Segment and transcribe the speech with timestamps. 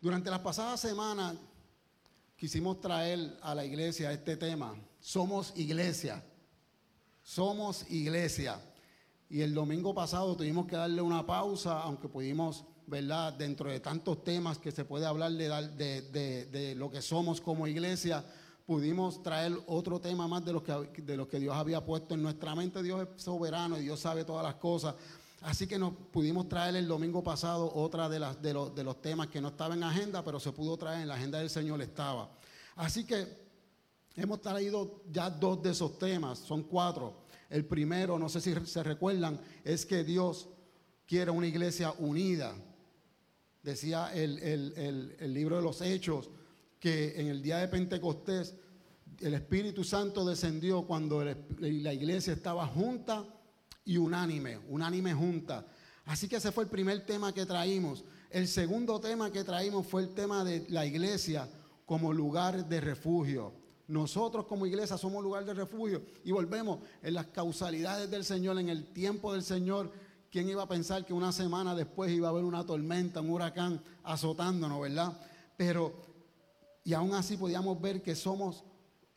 [0.00, 1.34] Durante las pasadas semanas
[2.36, 4.76] quisimos traer a la iglesia este tema.
[5.00, 6.24] Somos iglesia.
[7.22, 8.60] Somos iglesia.
[9.28, 13.32] Y el domingo pasado tuvimos que darle una pausa, aunque pudimos, ¿verdad?
[13.32, 18.24] Dentro de tantos temas que se puede hablar de, lo que somos como iglesia,
[18.66, 22.22] pudimos traer otro tema más de los, que, de los que Dios había puesto en
[22.22, 22.84] nuestra mente.
[22.84, 24.94] Dios es soberano y Dios sabe todas las cosas.
[25.42, 29.28] Así que nos pudimos traer el domingo pasado otra de, las, de, de los temas
[29.28, 32.30] que no estaba en agenda, pero se pudo traer en la agenda del Señor estaba.
[32.74, 33.26] Así que
[34.16, 37.24] hemos traído ya dos de esos temas, son cuatro.
[37.48, 40.48] El primero, no sé si se recuerdan, es que Dios
[41.06, 42.54] quiere una iglesia unida.
[43.62, 46.30] Decía el, libro de los Hechos
[46.80, 48.54] que en el día de Pentecostés
[49.20, 53.24] el Espíritu Santo descendió cuando la iglesia estaba junta
[53.88, 55.64] y unánime, unánime junta.
[56.04, 58.04] Así que ese fue el primer tema que traímos.
[58.28, 61.48] El segundo tema que traímos fue el tema de la iglesia
[61.86, 63.54] como lugar de refugio.
[63.86, 68.68] Nosotros como iglesia somos lugar de refugio y volvemos en las causalidades del Señor, en
[68.68, 69.90] el tiempo del Señor.
[70.30, 73.82] ¿Quién iba a pensar que una semana después iba a haber una tormenta, un huracán
[74.04, 75.18] azotándonos, verdad?
[75.56, 75.94] Pero,
[76.84, 78.64] y aún así podíamos ver que somos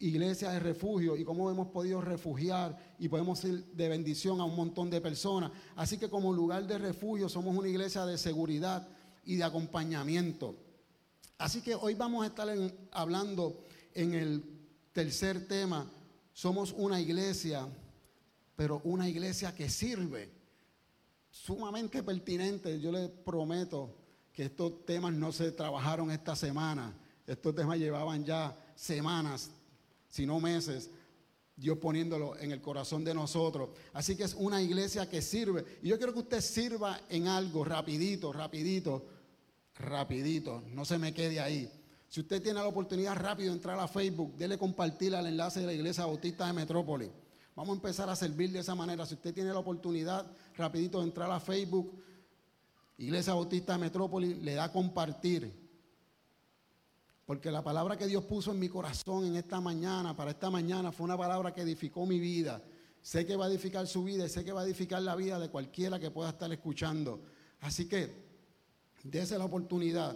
[0.02, 4.55] iglesia de refugio y cómo hemos podido refugiar y podemos ser de bendición a un
[4.55, 5.52] montón de personas.
[5.75, 8.88] Así que como lugar de refugio somos una iglesia de seguridad
[9.25, 10.55] y de acompañamiento.
[11.39, 12.47] Así que hoy vamos a estar
[12.91, 14.43] hablando en el
[14.93, 15.91] Tercer tema,
[16.31, 17.67] somos una iglesia,
[18.55, 20.31] pero una iglesia que sirve.
[21.31, 23.95] Sumamente pertinente, yo les prometo
[24.31, 26.93] que estos temas no se trabajaron esta semana,
[27.25, 29.49] estos temas llevaban ya semanas,
[30.08, 30.91] si no meses,
[31.55, 33.69] Dios poniéndolo en el corazón de nosotros.
[33.94, 35.66] Así que es una iglesia que sirve.
[35.83, 39.05] Y yo quiero que usted sirva en algo rapidito, rapidito,
[39.75, 41.71] rapidito, no se me quede ahí.
[42.08, 45.67] Si usted tiene la oportunidad rápido de entrar a Facebook, dele compartir al enlace de
[45.67, 47.09] la Iglesia Bautista de Metrópoli.
[47.55, 49.05] Vamos a empezar a servir de esa manera.
[49.05, 52.02] Si usted tiene la oportunidad rapidito de entrar a Facebook,
[52.97, 55.61] Iglesia Bautista de Metrópoli, le da compartir.
[57.26, 60.92] Porque la palabra que Dios puso en mi corazón en esta mañana, para esta mañana,
[60.92, 62.61] fue una palabra que edificó mi vida.
[63.02, 65.39] Sé que va a edificar su vida y sé que va a edificar la vida
[65.39, 67.21] de cualquiera que pueda estar escuchando.
[67.61, 68.11] Así que,
[69.04, 70.15] dése la oportunidad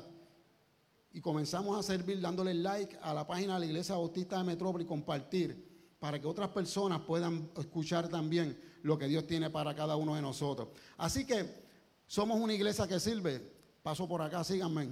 [1.11, 4.83] y comenzamos a servir dándole like a la página de la Iglesia Bautista de Metrópoli
[4.83, 9.95] y compartir para que otras personas puedan escuchar también lo que Dios tiene para cada
[9.95, 10.67] uno de nosotros.
[10.97, 11.65] Así que
[12.05, 13.41] somos una iglesia que sirve.
[13.81, 14.89] Paso por acá, síganme,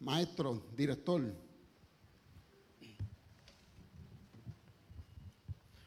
[0.00, 1.22] maestro, director.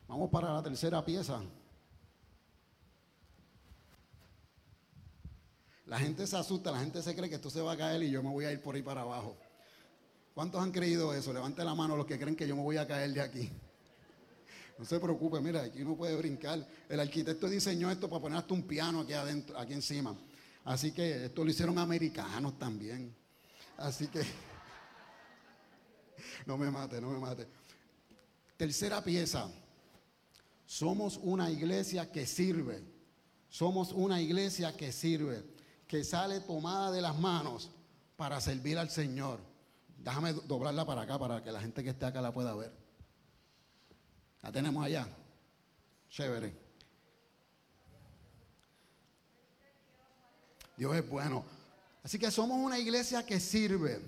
[0.07, 1.41] Vamos para la tercera pieza.
[5.85, 8.11] La gente se asusta, la gente se cree que esto se va a caer y
[8.11, 9.37] yo me voy a ir por ahí para abajo.
[10.33, 11.33] ¿Cuántos han creído eso?
[11.33, 13.49] Levante la mano los que creen que yo me voy a caer de aquí.
[14.77, 16.65] No se preocupe, mira, aquí uno puede brincar.
[16.87, 20.15] El arquitecto diseñó esto para poner hasta un piano aquí adentro, aquí encima.
[20.65, 23.15] Así que esto lo hicieron americanos también.
[23.77, 24.21] Así que
[26.45, 27.47] no me mate, no me mate.
[28.57, 29.49] Tercera pieza.
[30.67, 32.83] Somos una iglesia que sirve.
[33.47, 35.41] Somos una iglesia que sirve,
[35.87, 37.71] que sale tomada de las manos
[38.17, 39.39] para servir al Señor.
[39.97, 42.73] Déjame doblarla para acá para que la gente que esté acá la pueda ver.
[44.41, 45.07] La tenemos allá.
[46.09, 46.53] Chévere.
[50.75, 51.45] Dios es bueno.
[52.03, 54.01] Así que somos una iglesia que sirve.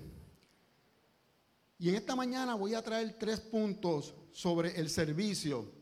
[1.78, 5.79] Y en esta mañana voy a traer tres puntos sobre el servicio.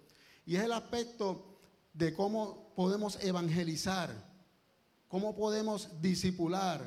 [0.49, 1.45] Y es el aspecto
[1.93, 4.09] de cómo podemos evangelizar,
[5.07, 6.81] cómo podemos disipular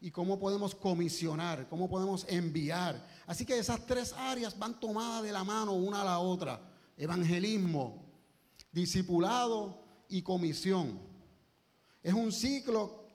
[0.00, 3.04] y cómo podemos comisionar, cómo podemos enviar.
[3.26, 6.60] Así que esas tres áreas van tomadas de la mano una a la otra.
[6.96, 8.00] Evangelismo,
[8.70, 9.76] discipulado
[10.08, 11.00] y comisión.
[12.00, 13.08] Es un ciclo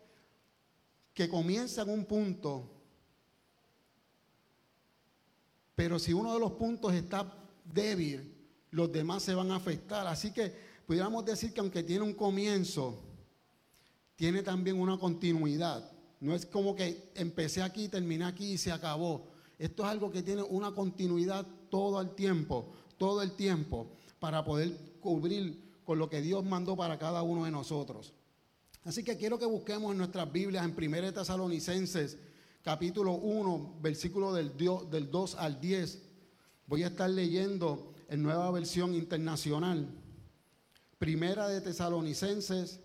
[1.14, 2.70] que comienza en un punto,
[5.74, 7.34] pero si uno de los puntos está
[7.64, 8.29] débil,
[8.72, 10.08] los demás se van a afectar.
[10.08, 10.54] Así que
[10.86, 13.00] pudiéramos decir que aunque tiene un comienzo,
[14.16, 15.92] tiene también una continuidad.
[16.20, 19.28] No es como que empecé aquí, terminé aquí y se acabó.
[19.58, 24.76] Esto es algo que tiene una continuidad todo el tiempo, todo el tiempo, para poder
[25.00, 28.14] cubrir con lo que Dios mandó para cada uno de nosotros.
[28.84, 32.18] Así que quiero que busquemos en nuestras Biblias, en 1 Tesalonicenses,
[32.64, 34.56] capítulo 1, versículo del,
[34.90, 36.02] del 2 al 10.
[36.68, 39.88] Voy a estar leyendo en nueva versión internacional.
[40.98, 42.82] Primera de Tesalonicenses,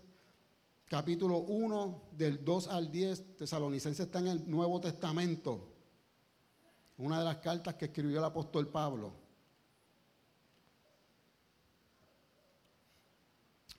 [0.87, 5.73] capítulo 1, del 2 al 10, Tesalonicenses está en el Nuevo Testamento.
[6.97, 9.13] Una de las cartas que escribió el apóstol Pablo.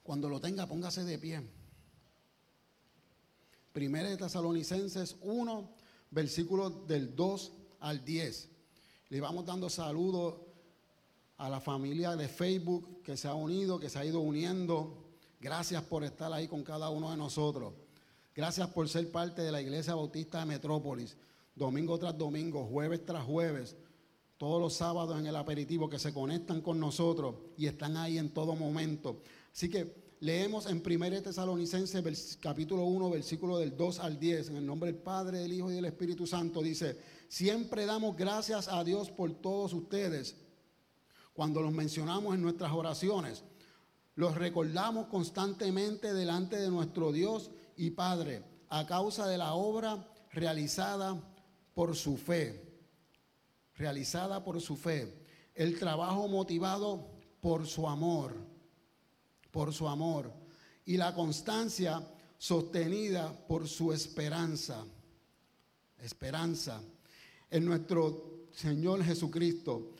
[0.02, 1.42] Cuando lo tenga, póngase de pie.
[3.72, 5.70] Primera de Tesalonicenses 1,
[6.10, 8.50] versículos del 2 al 10.
[9.10, 10.45] Le vamos dando saludos
[11.38, 14.96] a la familia de Facebook que se ha unido, que se ha ido uniendo.
[15.40, 17.74] Gracias por estar ahí con cada uno de nosotros.
[18.34, 21.16] Gracias por ser parte de la Iglesia Bautista de Metrópolis,
[21.54, 23.76] domingo tras domingo, jueves tras jueves,
[24.36, 28.30] todos los sábados en el aperitivo que se conectan con nosotros y están ahí en
[28.30, 29.22] todo momento.
[29.52, 34.66] Así que leemos en 1 Tesalonicenses capítulo 1, versículo del 2 al 10, en el
[34.66, 36.98] nombre del Padre, del Hijo y del Espíritu Santo, dice,
[37.28, 40.36] siempre damos gracias a Dios por todos ustedes
[41.36, 43.44] cuando los mencionamos en nuestras oraciones.
[44.16, 51.22] Los recordamos constantemente delante de nuestro Dios y Padre a causa de la obra realizada
[51.74, 52.80] por su fe,
[53.76, 55.22] realizada por su fe,
[55.54, 57.06] el trabajo motivado
[57.40, 58.56] por su amor
[59.56, 60.30] por su amor
[60.84, 62.06] y la constancia
[62.36, 64.84] sostenida por su esperanza.
[65.98, 66.82] Esperanza
[67.50, 69.94] en nuestro Señor Jesucristo.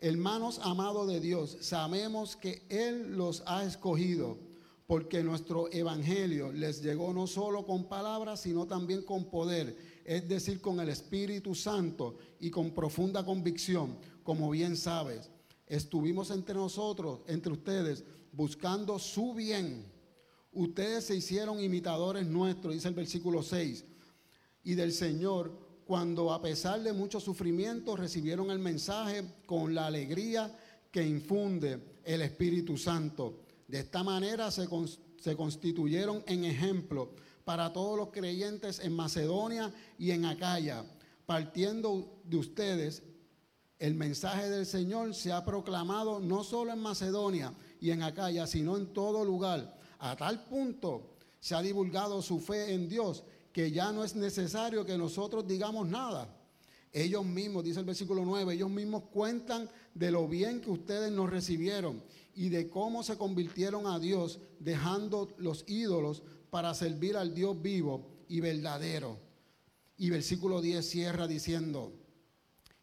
[0.00, 4.38] Hermanos amados de Dios, sabemos que Él los ha escogido
[4.86, 10.60] porque nuestro evangelio les llegó no solo con palabras, sino también con poder, es decir,
[10.60, 15.30] con el Espíritu Santo y con profunda convicción, como bien sabes.
[15.66, 19.84] Estuvimos entre nosotros, entre ustedes, buscando su bien.
[20.52, 23.84] Ustedes se hicieron imitadores nuestros, dice el versículo 6,
[24.62, 30.54] y del Señor, cuando a pesar de mucho sufrimiento recibieron el mensaje con la alegría
[30.90, 33.40] que infunde el Espíritu Santo.
[33.66, 34.68] De esta manera se,
[35.18, 40.84] se constituyeron en ejemplo para todos los creyentes en Macedonia y en Acaya.
[41.24, 43.02] Partiendo de ustedes,
[43.78, 48.76] el mensaje del Señor se ha proclamado no solo en Macedonia, y en Acaya, sino
[48.76, 49.74] en todo lugar.
[50.00, 53.24] A tal punto se ha divulgado su fe en Dios
[53.58, 56.32] que ya no es necesario que nosotros digamos nada.
[56.92, 61.28] Ellos mismos, dice el versículo 9, ellos mismos cuentan de lo bien que ustedes nos
[61.28, 62.00] recibieron
[62.36, 68.06] y de cómo se convirtieron a Dios dejando los ídolos para servir al Dios vivo
[68.28, 69.18] y verdadero.
[69.96, 71.92] Y versículo 10 cierra diciendo,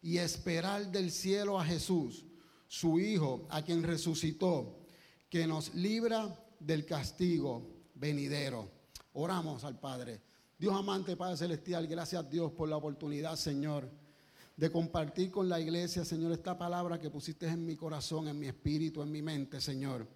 [0.02, 2.26] y esperar del cielo a Jesús,
[2.68, 4.78] su Hijo, a quien resucitó
[5.30, 8.70] que nos libra del castigo venidero.
[9.14, 10.20] Oramos al Padre.
[10.58, 13.90] Dios amante, Padre Celestial, gracias a Dios por la oportunidad, Señor,
[14.56, 18.46] de compartir con la iglesia, Señor, esta palabra que pusiste en mi corazón, en mi
[18.46, 20.08] espíritu, en mi mente, Señor.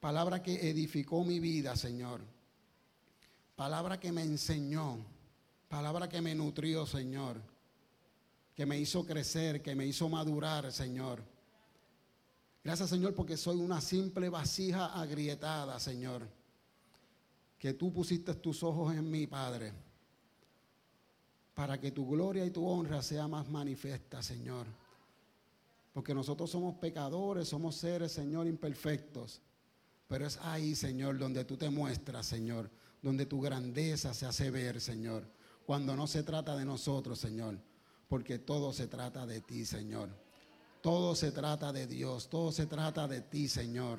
[0.00, 2.20] Palabra que edificó mi vida, Señor.
[3.54, 4.98] Palabra que me enseñó.
[5.68, 7.40] Palabra que me nutrió, Señor.
[8.54, 11.22] Que me hizo crecer, que me hizo madurar, Señor.
[12.66, 16.26] Gracias Señor porque soy una simple vasija agrietada, Señor.
[17.66, 19.72] Que tú pusiste tus ojos en mí, Padre.
[21.52, 24.68] Para que tu gloria y tu honra sea más manifiesta, Señor.
[25.92, 29.42] Porque nosotros somos pecadores, somos seres, Señor, imperfectos.
[30.06, 32.70] Pero es ahí, Señor, donde tú te muestras, Señor.
[33.02, 35.24] Donde tu grandeza se hace ver, Señor.
[35.66, 37.58] Cuando no se trata de nosotros, Señor.
[38.06, 40.10] Porque todo se trata de ti, Señor.
[40.82, 43.98] Todo se trata de Dios, todo se trata de ti, Señor.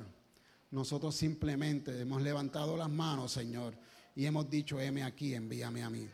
[0.70, 3.74] Nosotros simplemente hemos levantado las manos, Señor,
[4.14, 6.06] y hemos dicho, heme aquí, envíame a mí.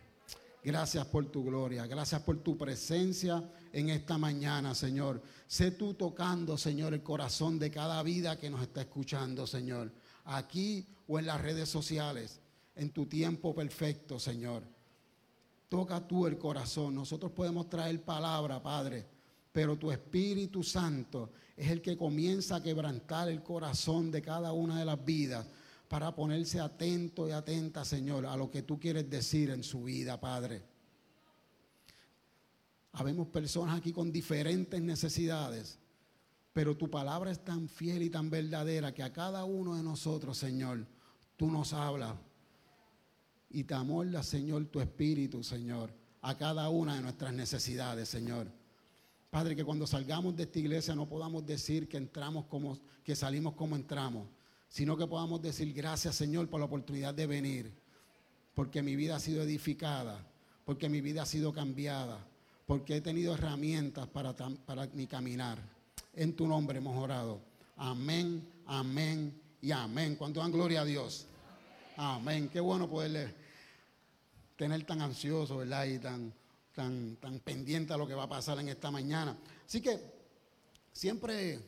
[0.63, 3.43] Gracias por tu gloria, gracias por tu presencia
[3.73, 5.21] en esta mañana, Señor.
[5.47, 9.93] Sé tú tocando, Señor, el corazón de cada vida que nos está escuchando, Señor.
[10.25, 12.41] Aquí o en las redes sociales,
[12.77, 14.63] en tu tiempo perfecto, Señor.
[15.69, 16.95] Toca tú el corazón.
[16.95, 19.14] Nosotros podemos traer palabra, Padre
[19.55, 24.81] pero tu Espíritu Santo es el que comienza a quebrantar el corazón de cada una
[24.81, 25.47] de las vidas
[25.87, 30.21] para ponerse atento y atenta, Señor, a lo que tú quieres decir en su vida,
[30.21, 30.61] Padre.
[32.95, 35.79] Habemos personas aquí con diferentes necesidades,
[36.53, 40.37] pero tu palabra es tan fiel y tan verdadera que a cada uno de nosotros,
[40.37, 40.85] Señor,
[41.37, 42.17] tú nos hablas
[43.51, 48.64] y te amorda, Señor, tu espíritu, Señor, a cada una de nuestras necesidades, Señor.
[49.35, 53.55] Padre, que cuando salgamos de esta iglesia no podamos decir que entramos como, que salimos
[53.55, 54.29] como entramos,
[54.69, 57.73] sino que podamos decir gracias Señor por la oportunidad de venir,
[58.55, 60.25] porque mi vida ha sido edificada,
[60.65, 62.25] porque mi vida ha sido cambiada,
[62.65, 65.59] porque he tenido herramientas para, para mi caminar.
[66.15, 67.41] En tu nombre hemos orado.
[67.77, 70.15] Amén, amén y amén.
[70.15, 71.27] Cuando dan gloria a Dios.
[71.97, 72.49] Amén.
[72.49, 73.35] Qué bueno poderle
[74.57, 75.87] tener tan ansioso, ¿verdad?
[75.87, 76.33] Y tan
[76.75, 79.37] tan, tan pendiente a lo que va a pasar en esta mañana.
[79.67, 79.99] Así que
[80.93, 81.61] siempre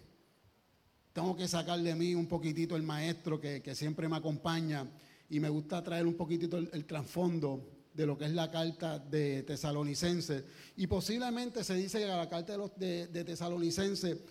[1.13, 4.87] tengo que sacar de mí un poquitito el maestro que, siempre me acompaña
[5.31, 9.43] y me gusta traer un poquitito el, trasfondo de lo que es la carta de
[9.45, 10.45] Tesalonicense.
[10.77, 14.23] Y posiblemente se dice que la carta de, los, de, Tesalonicense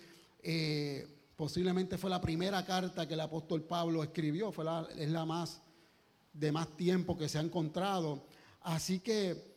[0.43, 5.25] eh, posiblemente fue la primera carta que el apóstol Pablo escribió, fue la, es la
[5.25, 5.61] más
[6.33, 8.27] de más tiempo que se ha encontrado.
[8.61, 9.54] Así que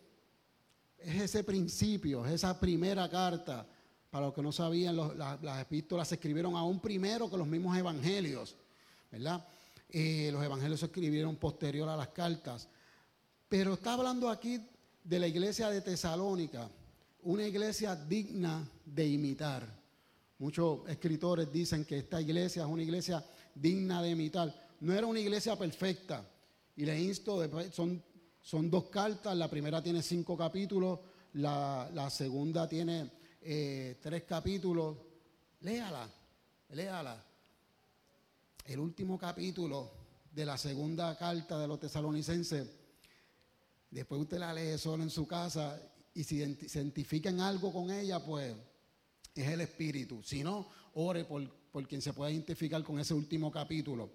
[0.99, 3.67] es ese principio, es esa primera carta.
[4.11, 8.57] Para los que no sabían, las epístolas se escribieron aún primero que los mismos evangelios,
[9.12, 9.47] ¿verdad?
[9.90, 12.69] Eh, los evangelios se escribieron posterior a las cartas.
[13.49, 14.61] Pero está hablando aquí
[15.05, 16.71] de la iglesia de Tesalónica,
[17.23, 19.67] una iglesia digna de imitar.
[20.38, 23.25] Muchos escritores dicen que esta iglesia es una iglesia
[23.55, 24.69] digna de imitar.
[24.81, 26.25] No era una iglesia perfecta.
[26.76, 28.02] Y le insto, son
[28.49, 31.00] son dos cartas, la primera tiene cinco capítulos,
[31.35, 33.11] la, segunda tiene
[33.43, 34.97] eh, tres capítulos.
[35.61, 36.09] Léala,
[36.71, 37.23] léala.
[38.64, 39.90] El último capítulo
[40.33, 42.67] de la segunda carta de los tesalonicenses,
[43.90, 45.78] después usted la lee solo en su casa
[46.14, 48.57] y si identifican algo con ella, pues
[49.35, 50.23] es el Espíritu.
[50.23, 54.11] Si no, ore por, por quien se pueda identificar con ese último capítulo.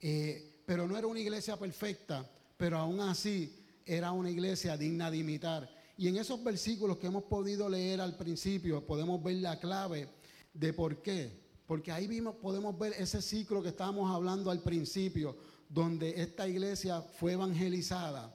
[0.00, 5.18] Eh, pero no era una iglesia perfecta pero aún así era una iglesia digna de
[5.18, 5.70] imitar.
[5.96, 10.08] Y en esos versículos que hemos podido leer al principio podemos ver la clave
[10.52, 11.44] de por qué.
[11.66, 15.36] Porque ahí vimos, podemos ver ese ciclo que estábamos hablando al principio,
[15.68, 18.34] donde esta iglesia fue evangelizada,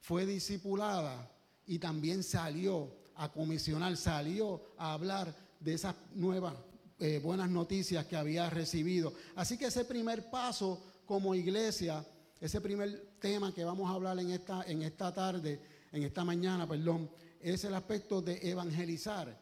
[0.00, 1.30] fue discipulada
[1.66, 6.54] y también salió a comisionar, salió a hablar de esas nuevas
[6.98, 9.12] eh, buenas noticias que había recibido.
[9.34, 12.06] Así que ese primer paso como iglesia
[12.42, 15.60] ese primer tema que vamos a hablar en esta, en esta tarde,
[15.92, 17.08] en esta mañana, perdón,
[17.40, 19.38] es el aspecto de evangelizar.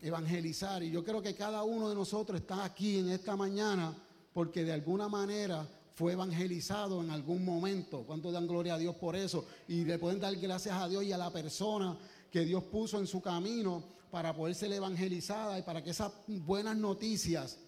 [0.00, 0.82] Evangelizar.
[0.82, 3.94] Y yo creo que cada uno de nosotros está aquí en esta mañana
[4.32, 8.04] porque de alguna manera fue evangelizado en algún momento.
[8.06, 9.44] ¿Cuánto dan gloria a Dios por eso?
[9.68, 11.94] Y le pueden dar gracias a Dios y a la persona
[12.30, 16.78] que Dios puso en su camino para poder ser evangelizada y para que esas buenas
[16.78, 17.58] noticias,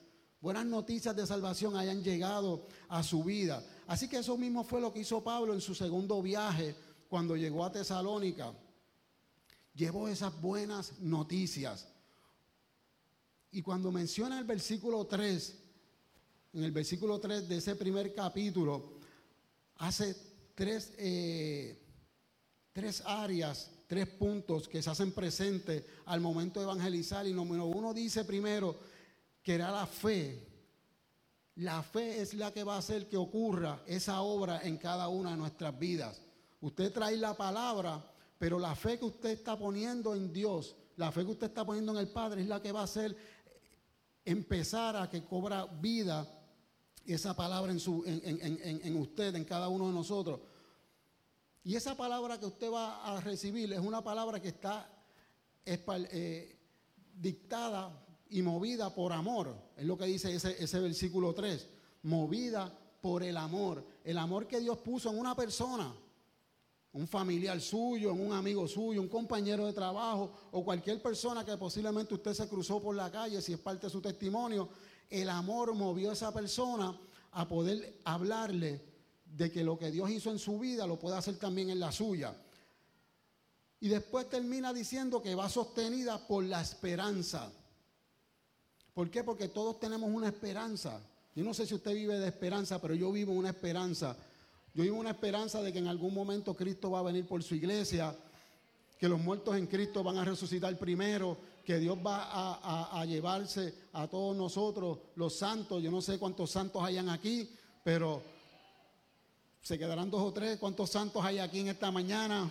[0.41, 3.63] buenas noticias de salvación hayan llegado a su vida.
[3.89, 6.77] Así que eso mismo fue lo que hizo Pablo en su segundo viaje
[7.09, 8.53] cuando llegó a Tesalónica.
[9.75, 11.89] Llevó esas buenas noticias.
[13.51, 15.59] Y cuando menciona el versículo 3,
[16.53, 18.99] en el versículo 3 de ese primer capítulo,
[19.77, 20.15] hace
[20.55, 21.81] tres, eh,
[22.75, 27.27] tres áreas, tres puntos que se hacen presentes al momento de evangelizar.
[27.27, 28.79] Y número uno dice primero
[29.43, 30.48] que era la fe
[31.59, 35.33] la fe es la que va a hacer que ocurra esa obra en cada una
[35.33, 36.23] de nuestras vidas.
[36.61, 38.05] Usted trae la palabra,
[38.39, 41.93] pero la fe que usted está poniendo en Dios, la fe que usted está poniendo
[41.93, 43.17] en el Padre es la que va a hacer
[44.25, 46.29] empezar a que cobra vida
[47.05, 50.41] esa palabra en, usted, en cada uno de nosotros.
[51.65, 54.89] Y esa palabra que usted va a recibir es una palabra que está
[55.65, 56.57] eh,
[57.15, 59.55] dictada y movida por amor.
[59.77, 61.69] Es lo que dice ese, ese versículo 3.
[62.03, 63.85] Movida por el amor.
[64.05, 65.95] El amor que Dios puso en una persona.
[66.93, 71.57] Un familiar suyo, en un amigo suyo, un compañero de trabajo o cualquier persona que
[71.57, 74.69] posiblemente usted se cruzó por la calle, si es parte de su testimonio.
[75.09, 76.99] El amor movió a esa persona
[77.33, 78.83] a poder hablarle
[79.25, 81.93] de que lo que Dios hizo en su vida lo puede hacer también en la
[81.93, 82.35] suya.
[83.81, 87.53] Y después termina diciendo que va sostenida por la esperanza.
[88.99, 89.23] ¿Por qué?
[89.23, 91.01] Porque todos tenemos una esperanza.
[91.37, 94.17] Yo no sé si usted vive de esperanza, pero yo vivo una esperanza.
[94.75, 97.55] Yo vivo una esperanza de que en algún momento Cristo va a venir por su
[97.55, 98.13] iglesia,
[98.99, 104.09] que los muertos en Cristo van a resucitar primero, que Dios va a, llevarse a
[104.09, 105.81] todos nosotros, los santos.
[105.81, 107.49] Yo no sé cuántos santos hayan aquí,
[107.85, 108.21] pero
[109.63, 110.59] se quedarán dos o tres.
[110.59, 112.51] ¿Cuántos santos hay aquí en esta mañana?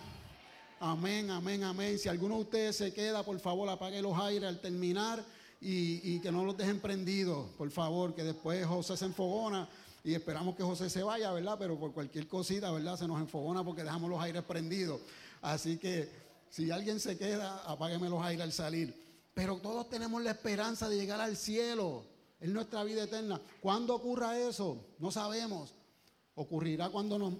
[0.80, 1.98] Amén, amén, amén.
[1.98, 5.22] Si alguno de ustedes se queda, por favor, apague los aires al terminar
[5.60, 9.68] y, que no los dejen prendidos, por favor, que después José se enfogona
[10.04, 11.56] y esperamos que José se vaya, ¿verdad?
[11.58, 12.96] Pero por cualquier cosita, ¿verdad?
[12.96, 15.00] Se nos enfogona porque dejamos los aires prendidos.
[15.42, 16.08] Así que
[16.50, 18.94] si alguien se queda, apágueme los aires al salir.
[19.34, 22.04] Pero todos tenemos la esperanza de llegar al cielo,
[22.40, 23.40] en nuestra vida eterna.
[23.60, 24.84] ¿Cuándo ocurra eso?
[24.98, 25.74] No sabemos.
[26.34, 27.34] Ocurrirá cuando nos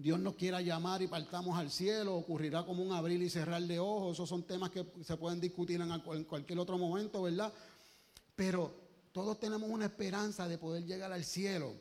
[0.00, 3.78] Dios nos quiera llamar y partamos al cielo, ocurrirá como un abrir y cerrar de
[3.78, 7.52] ojos, esos son temas que se pueden discutir en, cualquier otro momento, ¿verdad?
[8.34, 8.74] Pero
[9.12, 11.74] todos tenemos una esperanza de poder llegar al cielo.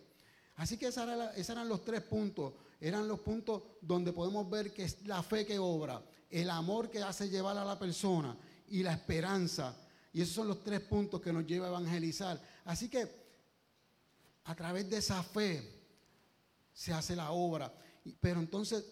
[0.57, 2.53] Así que esos eran, los tres puntos.
[2.81, 7.01] eran los puntos donde podemos ver que es la fe que obra, el amor que
[7.01, 8.35] hace llevar a la persona
[8.67, 9.77] y la esperanza.
[10.11, 12.41] Y esos son los tres puntos que nos lleva a evangelizar.
[12.65, 13.07] Así que
[14.43, 15.79] a través de esa fe
[16.73, 17.73] se hace la obra.
[18.19, 18.85] Pero entonces,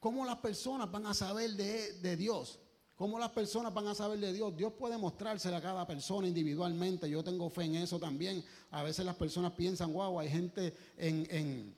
[0.00, 2.58] ¿cómo las personas van a saber de, de Dios?
[2.96, 4.56] ¿Cómo las personas van a saber de Dios?
[4.56, 7.10] Dios puede mostrársela a cada persona individualmente.
[7.10, 8.44] Yo tengo fe en eso también.
[8.70, 11.76] A veces las personas piensan, wow, hay gente en, en,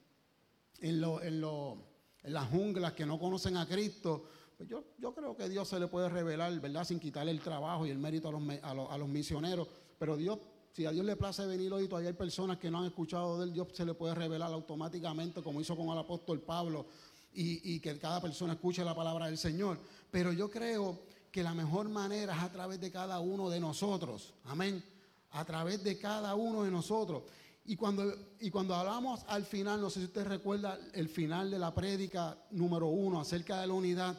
[0.81, 1.79] en, lo, en, lo,
[2.23, 4.25] en las junglas que no conocen a Cristo.
[4.59, 6.85] Pues yo, yo, creo que Dios se le puede revelar, ¿verdad?
[6.85, 9.69] Sin quitarle el trabajo y el mérito a los, a los, a los misioneros.
[9.99, 10.39] Pero Dios,
[10.77, 13.45] si a Dios le place venir hoy, todavía hay personas que no han escuchado de
[13.45, 16.85] él, Dios se le puede revelar automáticamente, como hizo con el apóstol Pablo
[17.33, 19.79] y, que cada persona escuche la palabra del Señor.
[20.11, 21.01] Pero yo creo
[21.33, 24.35] que la mejor manera es a través de cada uno de nosotros.
[24.45, 24.85] Amén.
[25.31, 27.23] A través de cada uno de nosotros.
[27.65, 31.59] Y cuando, y cuando hablamos al final, no sé si usted recuerda el final de
[31.59, 34.15] la prédica número uno acerca de la unidad,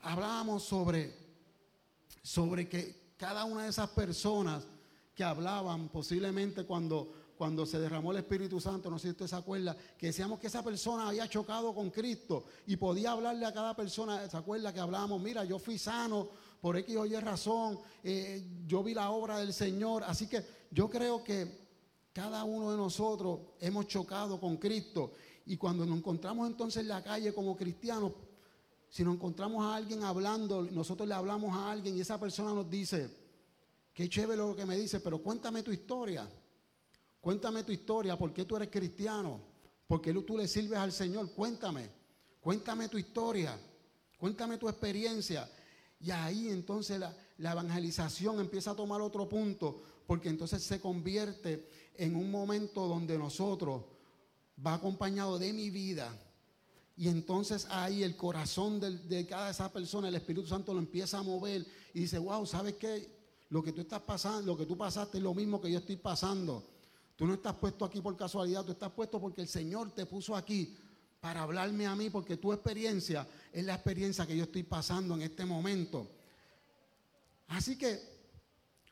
[0.00, 1.14] hablábamos sobre,
[2.22, 4.64] sobre que cada una de esas personas
[5.18, 9.36] que hablaban posiblemente cuando cuando se derramó el Espíritu Santo, no sé si usted se
[9.36, 13.76] acuerda, que decíamos que esa persona había chocado con Cristo y podía hablarle a cada
[13.76, 16.28] persona, ¿se acuerda que hablábamos, mira, yo fui sano
[16.60, 20.90] por X o Y razón, eh, yo vi la obra del Señor, así que yo
[20.90, 21.68] creo que
[22.12, 25.12] cada uno de nosotros hemos chocado con Cristo
[25.46, 28.12] y cuando nos encontramos entonces en la calle como cristianos,
[28.88, 32.68] si nos encontramos a alguien hablando, nosotros le hablamos a alguien y esa persona nos
[32.68, 33.27] dice,
[33.98, 36.24] qué chévere lo que me dice, pero cuéntame tu historia.
[37.20, 39.40] Cuéntame tu historia, ¿por qué tú eres cristiano?
[39.88, 41.32] ¿Por qué tú le sirves al Señor?
[41.32, 41.90] Cuéntame,
[42.40, 43.58] cuéntame tu historia,
[44.16, 45.50] cuéntame tu experiencia.
[45.98, 47.12] Y ahí entonces la,
[47.50, 53.82] evangelización empieza a tomar otro punto, porque entonces se convierte en un momento donde nosotros
[54.64, 56.16] va acompañado de mi vida.
[56.96, 61.18] Y entonces ahí el corazón de, de cada esa persona, el Espíritu Santo lo empieza
[61.18, 63.17] a mover y dice, wow, ¿sabes qué?
[63.50, 65.96] Lo que tú estás pasando, lo que tú pasaste es lo mismo que yo estoy
[65.96, 66.62] pasando.
[67.16, 70.36] Tú no estás puesto aquí por casualidad, tú estás puesto porque el Señor te puso
[70.36, 70.76] aquí
[71.20, 75.22] para hablarme a mí, porque tu experiencia es la experiencia que yo estoy pasando en
[75.22, 76.08] este momento.
[77.48, 78.18] Así que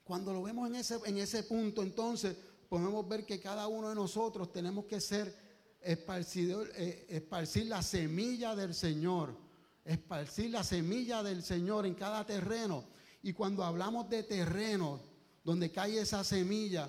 [0.02, 2.36] cuando lo vemos en ese, en ese punto, entonces
[2.68, 5.36] podemos ver que cada uno de nosotros tenemos que ser
[5.80, 9.36] esparcidor, eh, esparcir la semilla del Señor,
[9.84, 12.84] esparcir la semilla del Señor en cada terreno.
[13.26, 15.00] Y cuando hablamos de terreno
[15.42, 16.88] donde cae esa semilla,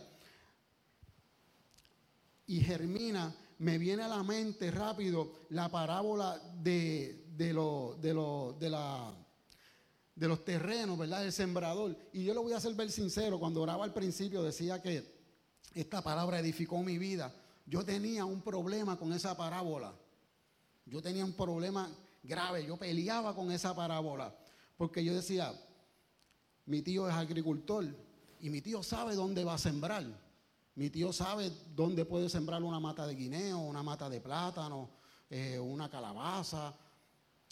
[2.46, 8.14] y germina, me viene a la mente rápido la parábola de, de, de,
[8.60, 9.16] de, la,
[10.14, 11.24] de los terrenos, ¿verdad?
[11.24, 11.98] Del sembrador.
[12.14, 15.12] Y yo lo voy a hacer ver sincero, cuando oraba al principio decía que
[15.74, 17.34] esta palabra edificó mi vida.
[17.66, 19.92] Yo tenía un problema con esa parábola.
[20.86, 21.90] Yo tenía un problema
[22.22, 24.38] grave, yo peleaba con esa parábola,
[24.78, 25.52] porque yo decía,
[26.68, 27.86] mi tío es agricultor
[28.42, 30.06] y mi tío sabe dónde va a sembrar.
[30.76, 34.90] Mi tío sabe dónde puede sembrar una mata de guineo, una mata de plátano,
[35.30, 36.76] eh, una calabaza.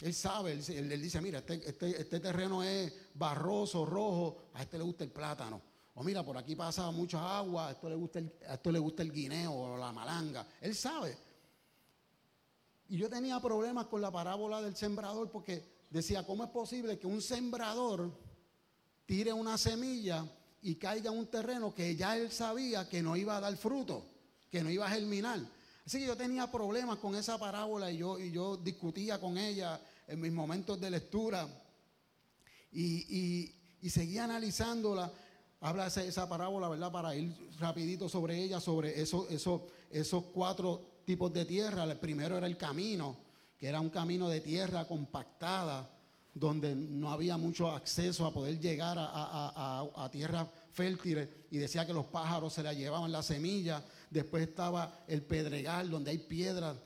[0.00, 4.84] Él sabe, él, dice, mira, este, este, este, terreno es barroso, rojo, a este le
[4.84, 5.62] gusta el plátano.
[5.94, 9.02] O mira, por aquí pasa mucha agua, esto le gusta el, a esto le gusta
[9.02, 10.46] el guineo o la malanga.
[10.60, 11.16] Él sabe.
[12.88, 17.06] Y yo tenía problemas con la parábola del sembrador porque decía, ¿cómo es posible que
[17.06, 18.25] un sembrador
[19.06, 20.26] tire una semilla
[20.62, 24.04] y caiga en un terreno que ya él sabía que no iba a dar fruto,
[24.50, 25.40] que no iba a germinar.
[25.86, 29.80] Así que yo tenía problemas con esa parábola y yo, y yo discutía con ella
[30.08, 31.48] en mis momentos de lectura
[32.72, 33.52] y,
[33.88, 35.12] seguía analizándola.
[35.60, 36.90] Habla esa parábola, ¿verdad?
[36.90, 41.84] Para ir rapidito sobre ella, sobre eso, esos cuatro tipos de tierra.
[41.84, 43.16] El primero era el camino,
[43.56, 45.88] que era un camino de tierra compactada,
[46.36, 52.04] donde no había mucho acceso a poder llegar a, tierras fértiles y decía que los
[52.04, 53.82] pájaros se la llevaban la semilla.
[54.10, 56.76] Después estaba el pedregal, donde hay piedras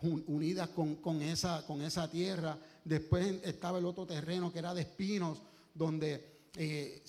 [0.00, 2.56] unidas con, esa, con esa tierra.
[2.82, 5.42] Después estaba el otro terreno que era de espinos,
[5.74, 7.04] donde eh,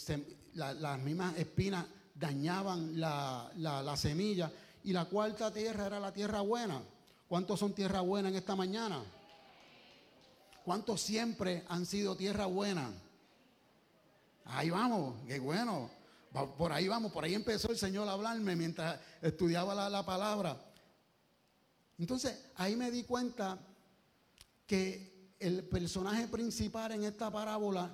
[0.56, 4.52] las mismas espinas dañaban la, la semilla.
[4.84, 6.82] Y la cuarta tierra era la tierra buena.
[7.30, 9.02] ¿Cuántos son tierra buena en esta mañana?
[10.70, 12.94] ¿Cuántos siempre han sido tierra buena?
[14.46, 15.90] Ahí vamos, qué bueno.
[16.60, 20.64] Por ahí vamos, por ahí empezó el Señor a hablarme mientras estudiaba la, la palabra.
[21.98, 23.58] Entonces, ahí me di cuenta
[24.68, 27.90] que el personaje principal en esta parábola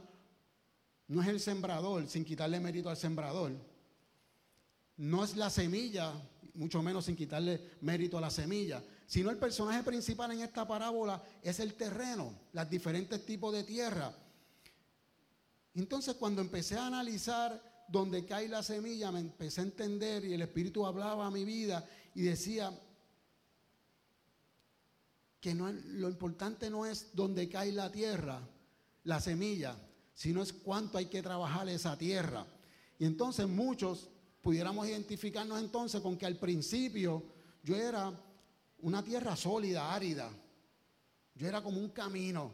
[1.07, 3.53] no es el sembrador, sin quitarle mérito al sembrador.
[4.97, 6.11] No es la semilla,
[6.55, 11.21] mucho menos sin quitarle mérito a la semilla, sino el personaje principal en esta parábola
[11.41, 14.13] es el terreno, los diferentes tipos de tierra.
[15.75, 20.41] Entonces cuando empecé a analizar dónde cae la semilla, me empecé a entender y el
[20.41, 22.71] Espíritu hablaba a mi vida y decía
[25.39, 28.41] que no, lo importante no es dónde cae la tierra,
[29.03, 29.77] la semilla,
[30.15, 32.47] sino es cuánto hay que trabajar esa tierra.
[32.97, 34.09] Y entonces muchos
[34.41, 37.23] pudiéramos identificarnos entonces con que al principio
[37.63, 38.11] yo era
[38.85, 40.29] una tierra sólida, árida.
[41.33, 42.53] Yo era como un camino.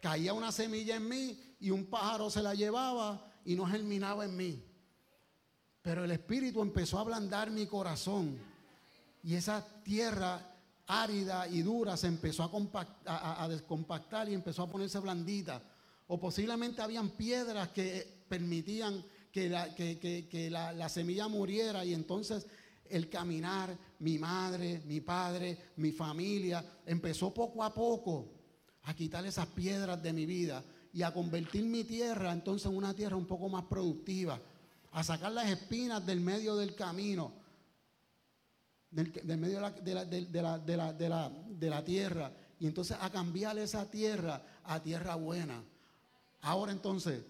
[0.00, 4.36] Caía una semilla en mí y un pájaro se la llevaba y no germinaba en
[4.38, 4.64] mí.
[5.82, 8.38] Pero el Espíritu empezó a ablandar mi corazón.
[9.22, 10.40] Y esa tierra
[10.86, 12.50] árida y dura se empezó
[13.04, 15.60] a, descompactar y empezó a ponerse blandita.
[16.06, 22.46] O posiblemente habían piedras que permitían que la, que, la semilla muriera y entonces
[22.90, 28.40] el caminar, mi madre, mi padre, mi familia, empezó poco a poco
[28.84, 32.94] a quitar esas piedras de mi vida y a convertir mi tierra entonces en una
[32.94, 34.40] tierra un poco más productiva,
[34.92, 37.32] a sacar las espinas del medio del camino,
[38.90, 45.62] del, medio de la, tierra, y entonces a cambiar esa tierra a tierra buena.
[46.42, 47.22] Ahora entonces,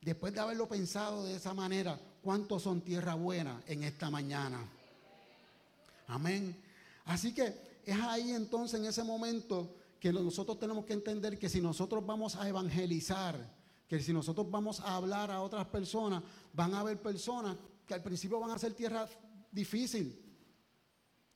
[0.00, 4.68] después de haberlo pensado de esa manera, ¿cuántos son tierra buena en esta mañana?
[6.06, 6.56] Amén.
[7.04, 11.60] Así que es ahí entonces en ese momento que nosotros tenemos que entender que si
[11.60, 13.54] nosotros vamos a evangelizar,
[13.88, 18.02] que si nosotros vamos a hablar a otras personas, van a haber personas que al
[18.02, 19.08] principio van a ser tierra
[19.50, 20.22] difícil.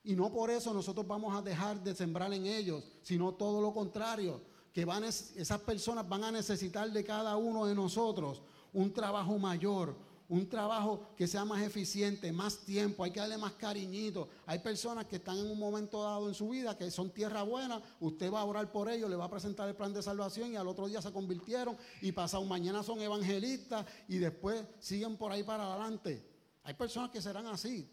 [0.03, 3.73] Y no por eso nosotros vamos a dejar de sembrar en ellos, sino todo lo
[3.73, 9.39] contrario, que van esas personas van a necesitar de cada uno de nosotros un trabajo
[9.39, 9.97] mayor,
[10.31, 14.29] un trabajo que sea más eficiente, más tiempo, hay que darle más cariñito.
[14.47, 17.83] Hay personas que están en un momento dado en su vida que son tierra buena,
[17.99, 20.57] usted va a orar por ellos, le va a presentar el plan de salvación y
[20.57, 25.43] al otro día se convirtieron y pasado mañana son evangelistas y después siguen por ahí
[25.43, 26.25] para adelante.
[26.63, 27.91] Hay personas que serán así,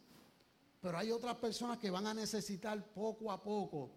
[0.79, 3.89] pero hay otras personas que van a necesitar poco a poco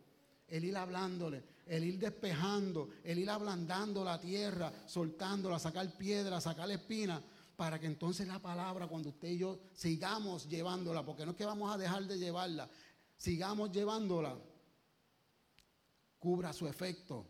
[0.49, 6.71] el ir hablándole, el ir despejando, el ir ablandando la tierra, soltándola, sacar piedras, sacar
[6.71, 7.21] espinas
[7.61, 11.45] para que entonces la palabra, cuando usted y yo sigamos llevándola, porque no es que
[11.45, 12.71] vamos a dejar de llevarla,
[13.19, 14.35] sigamos llevándola,
[16.19, 17.27] cubra su efecto.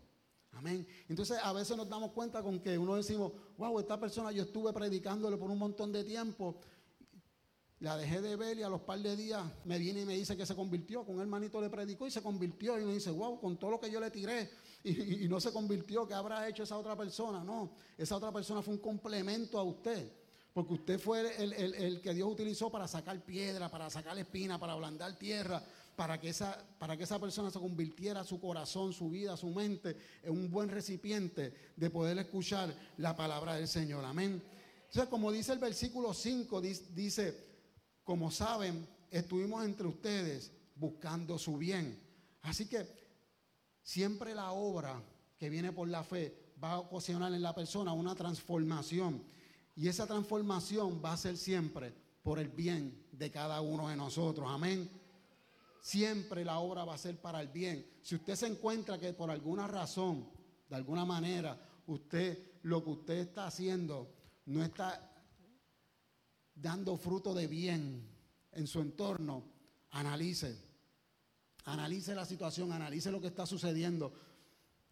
[0.53, 0.87] Amén.
[1.09, 4.71] Entonces a veces nos damos cuenta con que uno decimos, wow, esta persona yo estuve
[4.71, 6.61] predicándole por un montón de tiempo,
[7.81, 10.37] la dejé de ver y a los par de días me viene y me dice
[10.37, 13.37] que se convirtió, con un hermanito le predicó y se convirtió y me dice, wow,
[13.37, 14.49] con todo lo que yo le tiré
[14.85, 17.43] y, y no se convirtió, ¿qué habrá hecho esa otra persona?
[17.43, 20.20] No, esa otra persona fue un complemento a usted.
[20.53, 25.17] Porque usted fue el, que Dios utilizó para sacar piedra, para sacar espina, para ablandar
[25.17, 25.63] tierra,
[25.95, 29.95] para que, esa, para que esa persona se convirtiera su corazón, su vida, su mente
[30.23, 34.03] en un buen recipiente de poder escuchar la palabra del Señor.
[34.03, 34.41] Amén.
[34.87, 37.45] Entonces, como dice el versículo 5, dice,
[38.03, 41.97] como saben, estuvimos entre ustedes buscando su bien.
[42.41, 42.85] Así que
[43.81, 45.01] siempre la obra
[45.37, 49.23] que viene por la fe va a ocasionar en la persona una transformación.
[49.75, 54.47] Y esa transformación va a ser siempre por el bien de cada uno de nosotros.
[54.49, 54.89] Amén.
[55.81, 57.85] Siempre la obra va a ser para el bien.
[58.01, 60.29] Si usted se encuentra que por alguna razón,
[60.69, 64.13] de alguna manera, usted lo que usted está haciendo
[64.45, 65.11] no está
[66.53, 68.07] dando fruto de bien
[68.51, 69.43] en su entorno,
[69.91, 70.57] analice.
[71.65, 74.13] Analice la situación, analice lo que está sucediendo.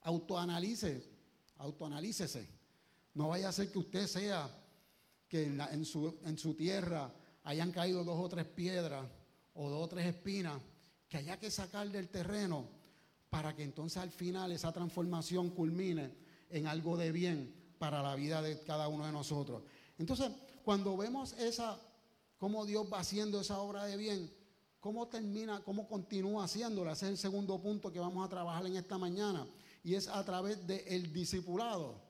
[0.01, 1.03] Autoanalice,
[1.57, 2.47] autoanalícese.
[3.13, 4.49] No vaya a ser que usted sea
[5.29, 7.13] que en, su, tierra
[7.43, 9.05] hayan caído dos o tres piedras
[9.53, 10.59] o dos o tres espinas
[11.07, 12.67] que haya que sacar del terreno
[13.29, 16.11] para que entonces al final esa transformación culmine
[16.49, 19.61] en algo de bien para la vida de cada uno de nosotros.
[19.99, 20.31] Entonces,
[20.63, 21.79] cuando vemos esa,
[22.37, 24.33] cómo Dios va haciendo esa obra de bien,
[24.79, 28.77] cómo termina, cómo continúa haciéndola, ese es el segundo punto que vamos a trabajar en
[28.77, 29.47] esta mañana,
[29.83, 32.08] y es a través del discipulado.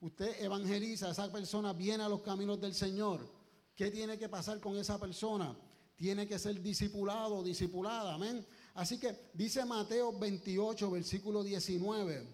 [0.00, 3.26] Usted evangeliza, esa persona viene a los caminos del Señor.
[3.74, 5.56] ¿Qué tiene que pasar con esa persona?
[5.96, 8.44] Tiene que ser discipulado, discipulada, amén.
[8.74, 12.26] Así que dice Mateo 28, versículo 19.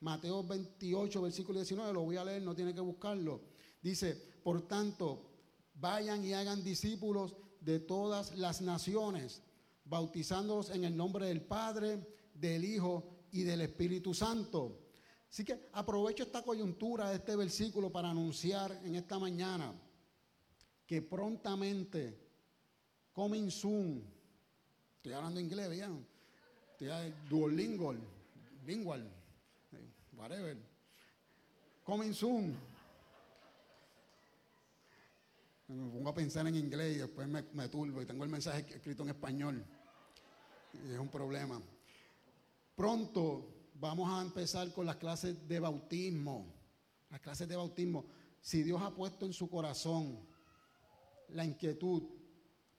[0.00, 3.42] Mateo 28, versículo 19, lo voy a leer, no tiene que buscarlo.
[3.82, 5.30] Dice, por tanto,
[5.74, 9.42] vayan y hagan discípulos de todas las naciones,
[9.84, 14.89] bautizándolos en el nombre del Padre, del Hijo y del Espíritu Santo
[15.30, 19.72] Así que aprovecho esta coyuntura este versículo para anunciar en esta mañana
[20.84, 22.18] que prontamente,
[23.12, 24.04] coming soon,
[24.96, 26.04] estoy hablando inglés, ¿vieron?
[26.72, 27.94] estoy Duolingo,
[28.66, 29.08] lingual,
[30.16, 30.56] whatever.
[31.84, 32.56] Coming soon.
[35.68, 38.66] Me pongo a pensar en inglés y después me, me turbo y tengo el mensaje
[38.68, 39.64] escrito en español.
[40.74, 41.60] Y es un problema.
[42.74, 46.54] Pronto vamos a empezar con las clases de bautismo.
[47.10, 48.04] Las clases de bautismo.
[48.40, 50.20] Si Dios ha puesto en su corazón
[51.28, 52.02] la inquietud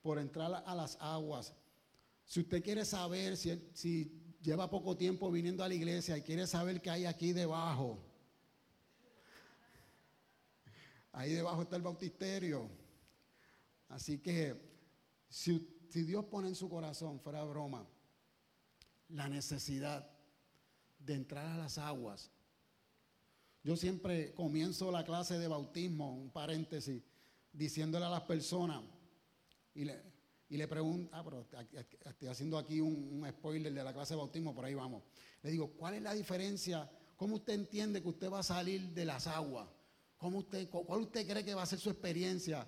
[0.02, 1.54] por entrar a las aguas,
[2.26, 6.48] si usted quiere saber, si, si lleva poco tiempo viniendo a la iglesia y quiere
[6.48, 8.00] saber qué hay aquí debajo,
[11.12, 12.70] ahí debajo está el bautisterio.
[13.90, 14.56] Así que
[15.28, 17.86] si, Dios pone en su corazón, fuera broma,
[19.10, 20.10] la necesidad
[21.06, 22.32] de entrar a las aguas,
[23.64, 27.04] yo siempre comienzo la clase de bautismo, un paréntesis,
[27.54, 28.82] diciéndole a las personas,
[29.74, 30.02] y le,
[30.50, 31.46] y le pregunto, ah, pero
[32.04, 35.04] estoy haciendo aquí un, spoiler de la clase de bautismo, por ahí vamos.
[35.44, 36.90] Le digo, ¿cuál es la diferencia?
[37.16, 39.70] ¿Cómo usted entiende que usted va a salir de las aguas?
[40.18, 42.68] ¿Cómo usted, ¿Cuál usted cree que va a ser su experiencia?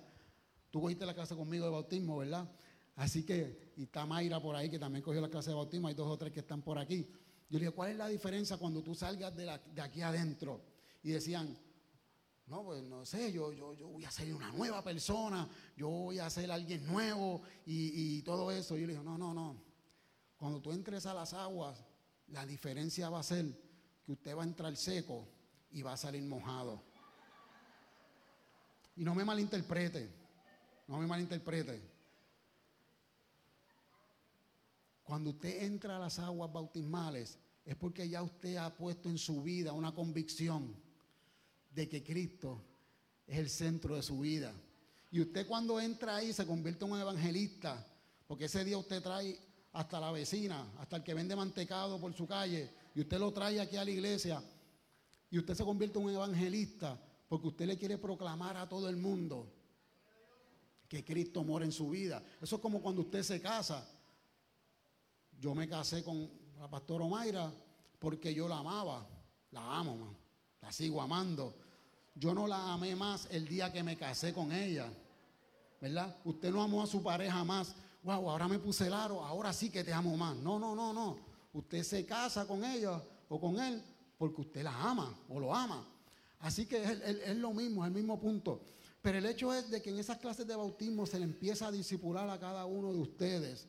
[0.70, 2.48] Tú cogiste la clase conmigo de bautismo, ¿verdad?
[2.96, 5.94] Así que, y está Mayra por ahí que también cogió la clase de bautismo, hay
[5.94, 7.06] dos o tres que están por aquí.
[7.54, 9.48] Yo le digo, ¿cuál es la diferencia cuando tú salgas de,
[9.80, 10.60] aquí adentro?
[11.04, 11.56] Y decían,
[12.48, 16.18] no, pues no sé, yo, yo, yo, voy a ser una nueva persona, yo voy
[16.18, 18.76] a ser alguien nuevo y, y todo eso.
[18.76, 19.62] Yo le digo, no, no, no.
[20.36, 21.78] Cuando tú entres a las aguas,
[22.26, 23.46] la diferencia va a ser
[24.04, 25.28] que usted va a entrar seco
[25.70, 26.82] y va a salir mojado.
[28.96, 30.12] Y no me malinterprete.
[30.88, 31.88] No me malinterprete.
[35.04, 39.42] Cuando usted entra a las aguas bautismales es porque ya usted ha puesto en su
[39.42, 40.74] vida una convicción
[41.74, 42.62] de que Cristo
[43.26, 44.52] es el centro de su vida.
[45.10, 47.86] Y usted cuando entra ahí se convierte en un evangelista,
[48.26, 49.38] porque ese día usted trae
[49.72, 53.60] hasta la vecina, hasta el que vende mantecado por su calle, y usted lo trae
[53.60, 54.42] aquí a la iglesia,
[55.30, 58.96] y usted se convierte en un evangelista, porque usted le quiere proclamar a todo el
[58.96, 59.50] mundo
[60.88, 62.22] que Cristo mora en su vida.
[62.40, 63.88] Eso es como cuando usted se casa.
[65.40, 67.52] Yo me casé con la pastora Omaira
[67.98, 69.06] porque yo la amaba,
[69.50, 70.16] la amo,
[70.62, 71.54] la sigo amando.
[72.14, 74.90] Yo no la amé más el día que me casé con ella,
[75.78, 76.16] ¿verdad?
[76.24, 77.74] Usted no amó a su pareja más.
[78.02, 80.36] Wow, ahora me puse el aro, ahora sí que te amo más.
[80.36, 81.18] No, no, no, no.
[81.52, 82.98] Usted se casa con ella
[83.28, 83.82] o con él
[84.16, 85.86] porque usted la ama o lo ama.
[86.40, 88.62] Así que es, es lo mismo, es el mismo punto.
[89.02, 91.72] Pero el hecho es de que en esas clases de bautismo se le empieza a
[91.72, 93.68] disipular a cada uno de ustedes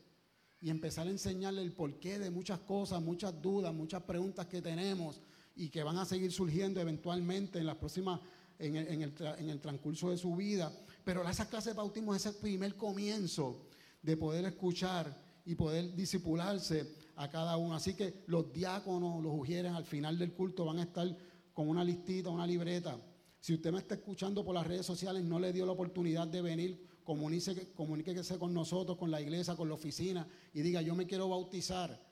[0.65, 5.21] y empezar a enseñarle el porqué de muchas cosas, muchas dudas, muchas preguntas que tenemos
[5.55, 8.19] y que van a seguir surgiendo eventualmente en las próximas,
[8.57, 10.73] en el, transcurso de su vida.
[11.03, 13.67] Pero esas clases de bautismo es el primer comienzo
[14.01, 17.75] de poder escuchar y poder disipularse a cada uno.
[17.75, 21.15] Así que los diáconos, los ujieres al final del culto van a estar
[21.53, 22.99] con una listita, una libreta
[23.45, 26.41] si usted me está escuchando por las redes sociales, no le dio la oportunidad de
[26.41, 31.05] venir, comuníquese, comuníquese con nosotros, con la iglesia, con la oficina y diga, yo me
[31.05, 32.03] quiero bautizar.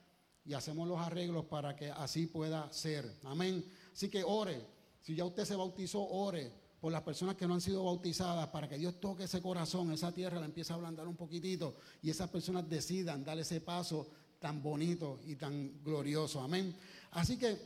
[0.46, 3.18] Y hacemos los arreglos para que así pueda ser.
[3.24, 3.64] Amén.
[3.92, 4.64] Así que ore.
[5.02, 8.68] Si ya usted se bautizó, ore por las personas que no han sido bautizadas, para
[8.68, 12.28] que Dios toque ese corazón, esa tierra la empiece a ablandar un poquitito y esas
[12.28, 16.40] personas decidan dar ese paso tan bonito y tan glorioso.
[16.40, 16.76] Amén.
[17.12, 17.56] Así que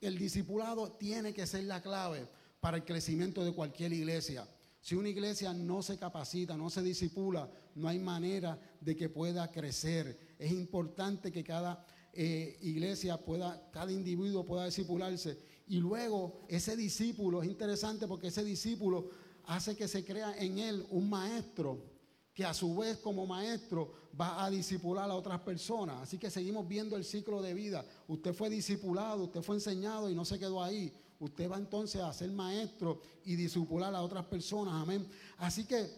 [0.00, 2.28] el discipulado tiene que ser la clave
[2.60, 4.48] para el crecimiento de cualquier iglesia.
[4.88, 9.50] Si una iglesia no se capacita, no se disipula, no hay manera de que pueda
[9.50, 10.18] crecer.
[10.38, 15.38] Es importante que cada eh, iglesia pueda, cada individuo pueda discipularse.
[15.66, 19.10] Y luego ese discípulo, es interesante porque ese discípulo
[19.44, 21.84] hace que se crea en él un maestro
[22.32, 26.00] que a su vez como maestro va a disipular a otras personas.
[26.00, 27.84] Así que seguimos viendo el ciclo de vida.
[28.06, 32.12] Usted fue discipulado, usted fue enseñado y no se quedó ahí usted va entonces a
[32.12, 34.74] ser maestro y discipular a otras personas.
[34.74, 35.06] Amén.
[35.38, 35.88] Así que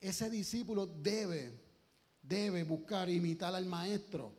[0.00, 1.52] ese discípulo debe,
[2.22, 4.32] debe buscar imitar al maestro.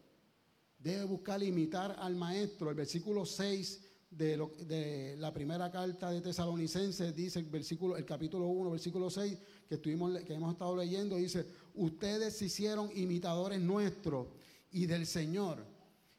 [0.77, 2.69] Debe buscar imitar al maestro.
[2.69, 8.47] El versículo 6 de, de, la primera carta de Tesalonicenses dice el versículo, el capítulo
[8.47, 9.37] 1, versículo 6,
[9.67, 14.27] que, estuvimos, que hemos estado leyendo, dice, ustedes se hicieron imitadores nuestros
[14.71, 15.72] y del Señor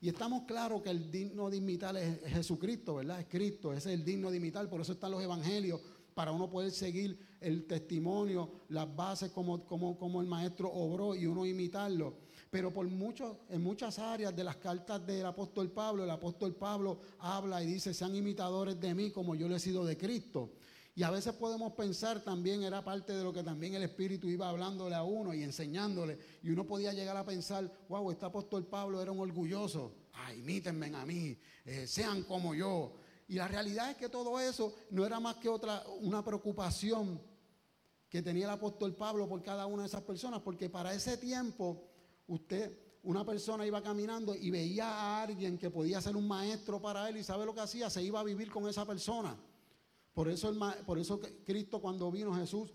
[0.04, 3.20] y estamos claros que el digno de imitar es Jesucristo, ¿verdad?
[3.20, 5.80] Es Cristo, ese es el digno de imitar, por eso están los evangelios,
[6.12, 11.24] para uno poder seguir el testimonio, las bases, como, como, como el maestro obró y
[11.24, 12.18] uno imitarlo.
[12.50, 16.98] Pero por muchos, en muchas áreas de las cartas del apóstol Pablo, el apóstol Pablo
[17.20, 20.50] habla y dice, sean imitadores de mí como yo le he sido de Cristo.
[20.96, 24.48] Y a veces podemos pensar también, era parte de lo que también el Espíritu iba
[24.48, 26.18] hablándole a uno y enseñándole.
[26.42, 29.92] Y uno podía llegar a pensar, wow, este apóstol Pablo era un orgulloso.
[30.12, 32.94] Ay, imítenme a mí, eh, sean como yo.
[33.26, 37.20] Y la realidad es que todo eso no era más que otra, una preocupación
[38.08, 41.88] que tenía el apóstol Pablo por cada una de esas personas, porque para ese tiempo
[42.28, 47.08] usted, una persona iba caminando y veía a alguien que podía ser un maestro para
[47.08, 49.36] él y sabe lo que hacía, se iba a vivir con esa persona.
[50.14, 52.72] Por eso, el, por eso Cristo cuando vino, Jesús,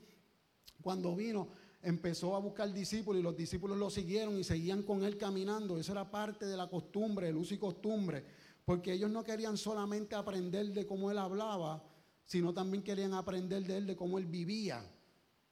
[0.81, 1.49] cuando vino,
[1.81, 5.77] empezó a buscar discípulos y los discípulos lo siguieron y seguían con él caminando.
[5.77, 8.25] Eso era parte de la costumbre, el uso y costumbre,
[8.65, 11.83] porque ellos no querían solamente aprender de cómo él hablaba,
[12.25, 14.85] sino también querían aprender de él, de cómo él vivía.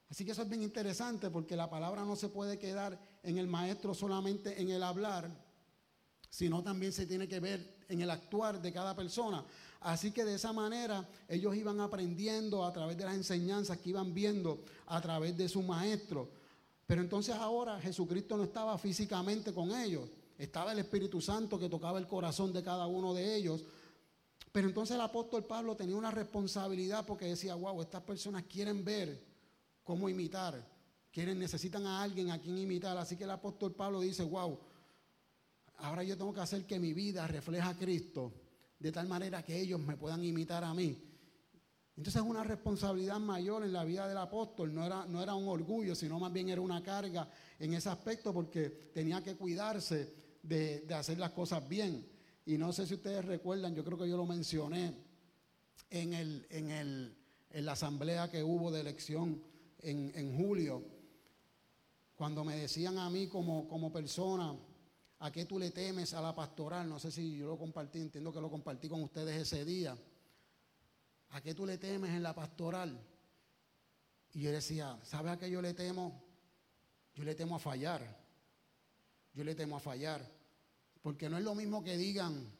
[0.10, 3.48] Así que eso es bien interesante porque la palabra no se puede quedar en el
[3.48, 5.30] maestro solamente en el hablar,
[6.30, 9.44] sino también se tiene que ver en el actuar de cada persona.
[9.82, 14.14] Así que de esa manera ellos iban aprendiendo a través de las enseñanzas que iban
[14.14, 16.30] viendo a través de su maestro.
[16.86, 22.00] Pero entonces ahora Jesucristo no estaba físicamente con ellos, estaba el Espíritu Santo que tocaba
[22.00, 23.66] el corazón de cada uno de ellos.
[24.52, 29.22] Pero entonces el apóstol Pablo tenía una responsabilidad porque decía, wow, estas personas quieren ver
[29.84, 30.66] cómo imitar,
[31.12, 32.98] quieren, necesitan a alguien a quien imitar.
[32.98, 34.58] Así que el apóstol Pablo dice, wow,
[35.78, 38.34] ahora yo tengo que hacer que mi vida refleje a Cristo
[38.80, 41.04] de tal manera que ellos me puedan imitar a mí.
[41.96, 45.48] Entonces es una responsabilidad mayor en la vida del apóstol, no era, no era un
[45.48, 50.14] orgullo, sino más bien era una carga en ese aspecto porque tenía que cuidarse
[50.44, 52.08] de, hacer las cosas bien.
[52.46, 54.94] Y no sé si ustedes recuerdan, yo creo que yo lo mencioné
[55.90, 57.18] en, el, en, el,
[57.52, 59.42] la asamblea que hubo de elección
[59.80, 60.84] en, en julio,
[62.16, 64.56] cuando me decían a mí como, como persona,
[65.20, 66.88] ¿A qué tú le temes a la pastoral?
[66.88, 69.98] No sé si yo lo compartí, entiendo que lo compartí con ustedes ese día.
[71.30, 73.00] ¿A qué tú le temes en la pastoral?
[74.34, 76.24] Y yo decía, ¿sabe a qué yo le temo?
[77.16, 78.06] Yo le temo a fallar.
[79.34, 80.22] Yo le temo a fallar.
[81.02, 82.52] Porque no es lo mismo que digan,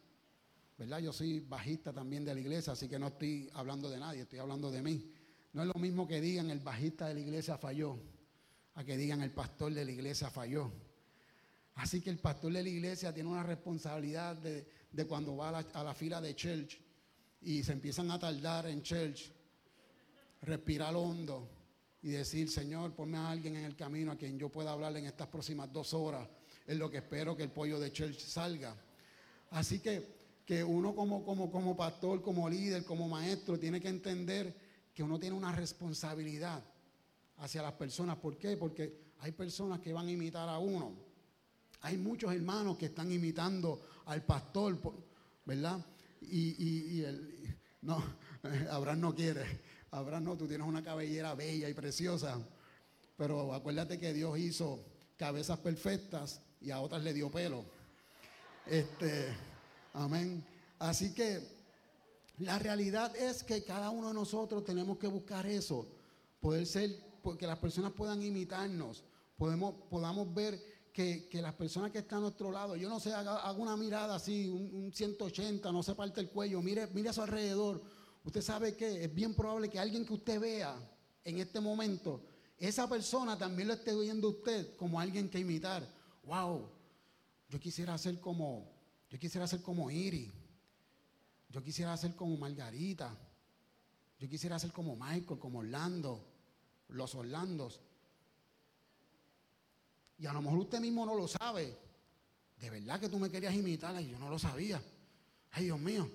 [0.78, 1.00] ¿verdad?
[1.00, 4.40] Yo soy bajista también de la iglesia, así que no estoy hablando de nadie, estoy
[4.40, 5.12] hablando de mí.
[5.54, 8.00] No es lo mismo que digan el bajista de la iglesia falló,
[8.74, 10.72] a que digan el pastor de la iglesia falló.
[11.78, 14.66] Así que el pastor de la iglesia tiene una responsabilidad de,
[15.08, 16.80] cuando va a la, fila de church
[17.42, 19.32] y se empiezan a tardar en church,
[20.42, 21.48] respirar hondo
[22.02, 25.06] y decir, Señor, ponme a alguien en el camino a quien yo pueda hablar en
[25.06, 26.28] estas próximas dos horas.
[26.66, 28.76] Es lo que espero que el pollo de church salga.
[29.52, 34.52] Así que, que uno como, como, como pastor, como líder, como maestro, tiene que entender
[34.96, 36.64] que uno tiene una responsabilidad
[37.38, 38.18] hacia las personas.
[38.18, 38.58] ¿Por qué?
[38.58, 41.07] Porque hay personas que van a imitar a uno.
[41.82, 44.78] Hay muchos hermanos que están imitando al pastor,
[45.46, 45.86] ¿verdad?
[46.22, 48.04] Y, el, no,
[48.72, 49.62] Abraham no quiere.
[49.92, 52.40] Abraham no, tú tienes una cabellera bella y preciosa.
[53.16, 54.84] Pero acuérdate que Dios hizo
[55.18, 57.66] cabezas perfectas y a otras le dio pelo.
[58.66, 59.28] Este,
[59.94, 60.44] amén.
[60.80, 61.42] Así que
[62.40, 65.88] la realidad es que cada uno de nosotros tenemos que buscar eso,
[66.40, 66.96] poder ser,
[67.40, 69.04] que las personas puedan imitarnos,
[69.38, 70.60] podemos, podamos ver
[70.98, 74.50] que, las personas que están a nuestro lado, yo no sé, haga, una mirada así,
[74.50, 77.84] un, 180, no se parte el cuello, mire, mire a su alrededor.
[78.24, 80.76] Usted sabe que es bien probable que alguien que usted vea
[81.24, 82.24] en este momento,
[82.58, 85.88] esa persona también lo esté viendo usted como alguien que imitar.
[86.24, 86.68] Wow,
[87.48, 88.68] yo quisiera ser como,
[89.12, 90.32] yo quisiera ser como Iri,
[91.50, 93.16] yo quisiera ser como Margarita,
[94.18, 96.26] yo quisiera ser como Michael, como Orlando,
[96.88, 97.82] los Orlandos.
[100.20, 101.78] Y a lo mejor usted mismo no lo sabe.
[102.60, 104.82] De verdad que tú me querías imitar y yo no lo sabía.
[105.52, 106.10] Ay, Dios mío.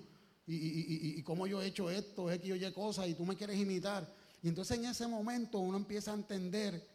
[0.45, 3.37] Y, y, cómo yo he hecho esto, es que yo he cosas y tú me
[3.37, 4.13] quieres imitar.
[4.41, 6.85] Y entonces en ese momento uno empieza a entender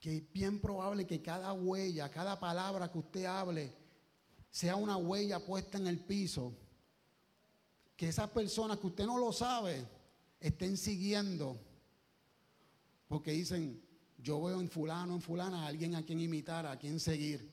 [0.00, 3.72] que es bien probable que cada huella, cada palabra que usted hable,
[4.50, 6.52] sea una huella puesta en el piso.
[7.96, 9.86] Que esas personas que usted no lo sabe
[10.40, 11.60] estén siguiendo.
[13.06, 13.83] Porque dicen,
[14.24, 17.52] yo veo en fulano, en fulana, a alguien a quien imitar, a quien seguir.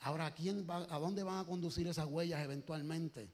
[0.00, 3.30] Ahora, ¿a, quién va, ¿a dónde van a conducir esas huellas eventualmente?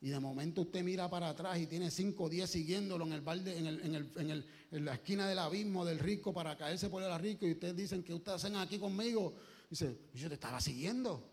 [0.00, 3.20] Y de momento usted mira para atrás y tiene 5 o 10 siguiéndolo en el
[3.20, 6.56] balde, en, el, en, el, en, el, en, la esquina del abismo del rico para
[6.56, 7.46] caerse por el rico.
[7.46, 9.34] Y ustedes dicen que ustedes hacen aquí conmigo.
[9.68, 11.30] Dice, yo te estaba siguiendo.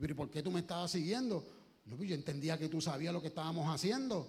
[0.00, 1.46] Pero ¿y por qué tú me estabas siguiendo?
[1.84, 4.28] No, pues yo entendía que tú sabías lo que estábamos haciendo.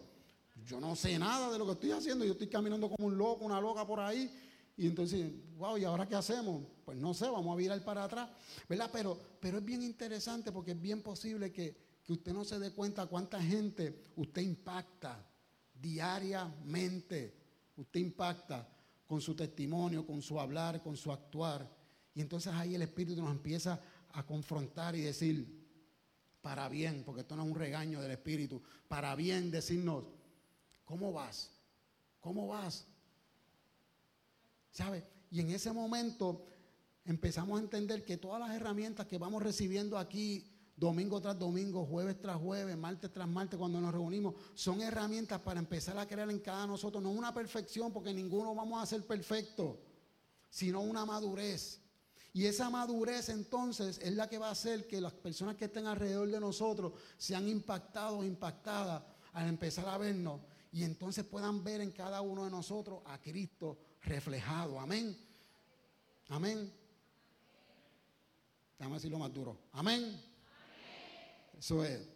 [0.66, 2.26] Yo no sé nada de lo que estoy haciendo.
[2.26, 4.30] Yo estoy caminando como un loco, una loca por ahí.
[4.76, 6.64] Y entonces, wow, ¿y ahora qué hacemos?
[6.84, 8.30] Pues no sé, vamos a virar para atrás,
[8.68, 8.90] ¿verdad?
[8.92, 13.06] Pero, pero es bien interesante porque es bien posible que, usted no se dé cuenta
[13.06, 15.26] cuánta gente usted impacta
[15.74, 17.34] diariamente.
[17.78, 18.68] Usted impacta
[19.08, 21.70] con su testimonio, con su hablar, con su actuar.
[22.14, 23.80] Y entonces ahí el Espíritu nos empieza
[24.12, 25.64] a confrontar y decir,
[26.42, 30.04] para bien, porque esto no es un regaño del Espíritu, para bien decirnos,
[30.84, 31.52] ¿cómo vas?
[32.20, 32.86] ¿Cómo vas?
[34.74, 35.06] ¿Sabe?
[35.30, 36.44] Y en ese momento
[37.06, 42.20] empezamos a entender que todas las herramientas que vamos recibiendo aquí domingo tras domingo, jueves
[42.20, 46.40] tras jueves, martes tras martes, cuando nos reunimos, son herramientas para empezar a crear en
[46.40, 49.80] cada nosotros, no una perfección, porque ninguno vamos a ser perfecto,
[50.50, 51.80] sino una madurez.
[52.34, 55.86] Y esa madurez entonces es la que va a hacer que las personas que estén
[55.86, 59.04] alrededor de nosotros sean impactados impactadas
[59.34, 63.78] al empezar a vernos y entonces puedan ver en cada uno de nosotros a Cristo
[64.04, 64.80] reflejado.
[64.80, 65.18] Amén.
[66.30, 66.72] Amén.
[68.78, 69.58] Déjame decirlo más duro.
[69.72, 70.22] Amén.
[71.58, 72.08] Eso es.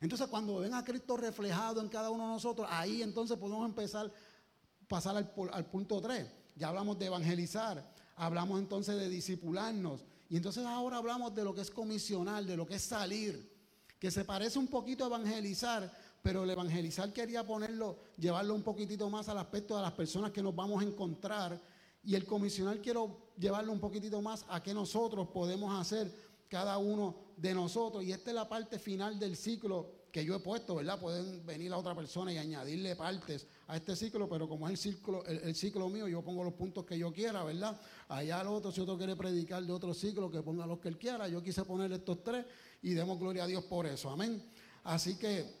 [0.00, 4.06] Entonces cuando ven a Cristo reflejado en cada uno de nosotros, ahí entonces podemos empezar
[4.06, 6.26] a pasar al, al punto 3.
[6.56, 10.04] Ya hablamos de evangelizar, hablamos entonces de disipularnos.
[10.28, 13.50] Y entonces ahora hablamos de lo que es comisional, de lo que es salir,
[13.98, 15.92] que se parece un poquito a evangelizar,
[16.22, 20.42] pero el evangelizar quería ponerlo, llevarlo un poquitito más al aspecto de las personas que
[20.42, 21.60] nos vamos a encontrar.
[22.02, 26.12] Y el comisional quiero llevarlo un poquitito más a qué nosotros podemos hacer
[26.48, 28.04] cada uno de nosotros.
[28.04, 30.98] Y esta es la parte final del ciclo que yo he puesto, ¿verdad?
[30.98, 34.94] Pueden venir a otra persona y añadirle partes a este ciclo, pero como es el
[34.94, 37.80] ciclo, el, ciclo mío, yo pongo los puntos que yo quiera, ¿verdad?
[38.08, 40.98] Allá el otro, si otro quiere predicar de otro ciclo, que ponga los que él
[40.98, 41.28] quiera.
[41.28, 42.44] Yo quise poner estos tres
[42.82, 44.42] y demos gloria a Dios por eso, amén.
[44.82, 45.59] Así que,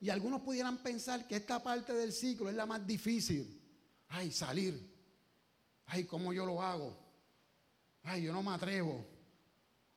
[0.00, 3.60] y algunos pudieran pensar que esta parte del ciclo es la más difícil.
[4.08, 4.90] Ay, salir.
[5.86, 6.96] Ay, ¿cómo yo lo hago?
[8.02, 9.04] Ay, yo no me atrevo.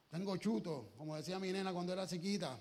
[0.09, 2.59] Tengo chuto, como decía mi nena cuando era chiquita.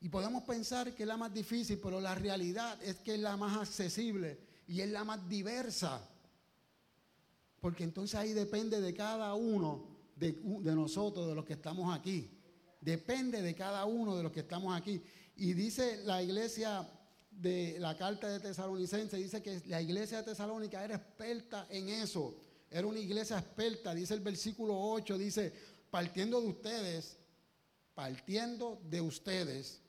[0.00, 3.36] Y podemos pensar que es la más difícil, pero la realidad es que es la
[3.36, 4.38] más accesible
[4.68, 6.06] y es la más diversa.
[7.60, 10.32] Porque entonces ahí depende de cada uno de,
[10.74, 12.37] nosotros, de los que estamos aquí.
[12.88, 15.02] Depende de cada uno de los que estamos aquí.
[15.36, 16.88] Y dice la iglesia
[17.30, 22.34] de la carta de Tesalonicense, dice que la iglesia de Tesalónica era experta en eso.
[22.70, 25.52] Era una iglesia experta, dice el versículo 8, dice,
[25.90, 27.18] partiendo de ustedes,
[27.94, 29.82] partiendo de ustedes,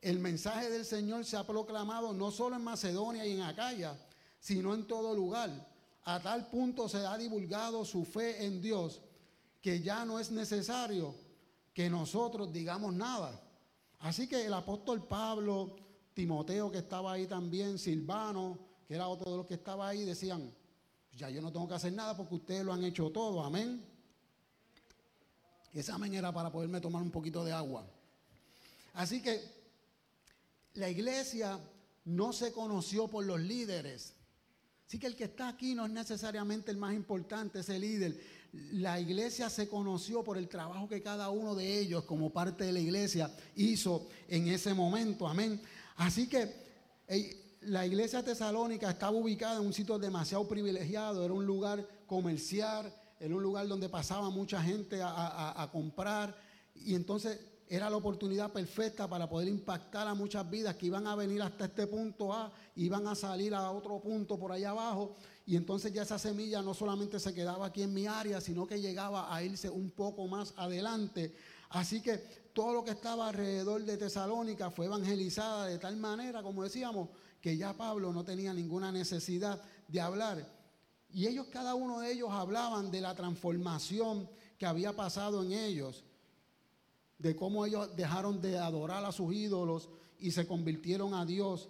[0.00, 3.96] el mensaje del Señor se ha proclamado no solo en Macedonia y en Acaya,
[4.40, 5.48] sino en todo lugar.
[6.02, 9.00] A tal punto se ha divulgado su fe en Dios
[9.62, 11.22] que ya no es necesario
[11.74, 13.42] que nosotros digamos nada.
[13.98, 15.76] Así que el apóstol Pablo,
[16.14, 20.54] Timoteo que estaba ahí también, Silvano, que era otro de los que estaba ahí, decían,
[21.16, 23.84] ya yo no tengo que hacer nada porque ustedes lo han hecho todo, amén.
[25.72, 27.84] Ese amén era para poderme tomar un poquito de agua.
[28.94, 29.42] Así que
[30.74, 31.58] la iglesia
[32.04, 34.14] no se conoció por los líderes.
[34.86, 38.20] Así que el que está aquí no es necesariamente el más importante, ese líder.
[38.72, 42.72] La iglesia se conoció por el trabajo que cada uno de ellos, como parte de
[42.72, 45.26] la iglesia, hizo en ese momento.
[45.26, 45.60] Amén.
[45.96, 46.54] Así que
[47.62, 51.24] la iglesia tesalónica estaba ubicada en un sitio demasiado privilegiado.
[51.24, 56.36] Era un lugar comercial, era un lugar donde pasaba mucha gente a, comprar.
[56.74, 61.16] Y entonces era la oportunidad perfecta para poder impactar a muchas vidas que iban a
[61.16, 65.16] venir hasta este punto A, iban a salir a otro punto por allá abajo,
[65.46, 68.80] y entonces ya esa semilla no solamente se quedaba aquí en mi área, sino que
[68.80, 71.34] llegaba a irse un poco más adelante.
[71.68, 72.18] Así que
[72.54, 77.56] todo lo que estaba alrededor de Tesalónica fue evangelizada de tal manera, como decíamos, que
[77.56, 80.48] ya Pablo no tenía ninguna necesidad de hablar.
[81.10, 84.28] Y ellos, cada uno de ellos, hablaban de la transformación
[84.58, 86.04] que había pasado en ellos
[87.18, 89.88] de cómo ellos dejaron de adorar a sus ídolos
[90.18, 91.68] y se convirtieron a Dios.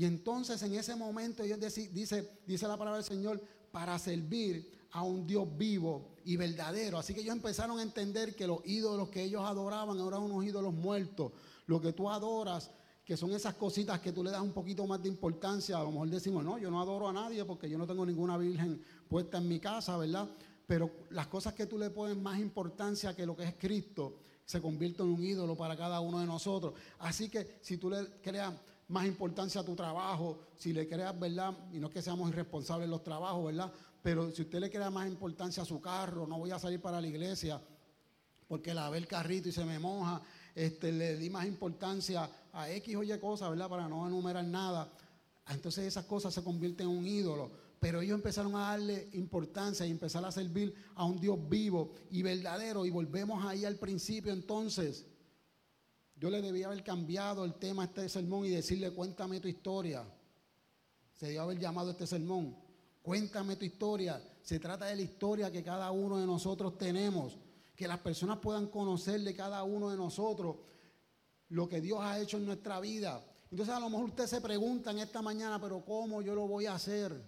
[0.00, 1.60] Y entonces en ese momento ellos
[1.92, 3.38] dice, dice la palabra del Señor,
[3.70, 6.96] para servir a un Dios vivo y verdadero.
[6.96, 10.72] Así que ellos empezaron a entender que los ídolos que ellos adoraban eran unos ídolos
[10.72, 11.32] muertos.
[11.66, 12.70] Lo que tú adoras,
[13.04, 15.76] que son esas cositas que tú le das un poquito más de importancia.
[15.76, 18.38] A lo mejor decimos, no, yo no adoro a nadie porque yo no tengo ninguna
[18.38, 20.30] virgen puesta en mi casa, ¿verdad?
[20.66, 24.62] Pero las cosas que tú le pones más importancia que lo que es Cristo, se
[24.62, 26.72] convierte en un ídolo para cada uno de nosotros.
[27.00, 28.54] Así que si tú le creas
[28.90, 31.54] más importancia a tu trabajo, si le creas, ¿verdad?
[31.72, 33.72] Y no es que seamos irresponsables en los trabajos, ¿verdad?
[34.02, 37.00] Pero si usted le crea más importancia a su carro, no voy a salir para
[37.00, 37.60] la iglesia
[38.48, 40.20] porque la ve el carrito y se me moja,
[40.56, 43.68] este, le di más importancia a X o Y cosas, ¿verdad?
[43.68, 44.90] Para no enumerar nada.
[45.48, 49.90] Entonces esas cosas se convierten en un ídolo pero ellos empezaron a darle importancia y
[49.90, 52.84] empezar a servir a un Dios vivo y verdadero.
[52.84, 55.06] Y volvemos ahí al principio entonces
[56.20, 60.04] Yo le debía haber cambiado el tema a este sermón y decirle, cuéntame tu historia.
[61.14, 62.54] Se debió haber llamado este sermón.
[63.00, 64.22] Cuéntame tu historia.
[64.42, 67.38] Se trata de la historia que cada uno de nosotros tenemos.
[67.74, 70.56] Que las personas puedan conocer de cada uno de nosotros
[71.48, 73.24] lo que Dios ha hecho en nuestra vida.
[73.50, 76.66] Entonces a lo mejor usted se pregunta en esta mañana, pero ¿cómo yo lo voy
[76.66, 77.18] a hacer?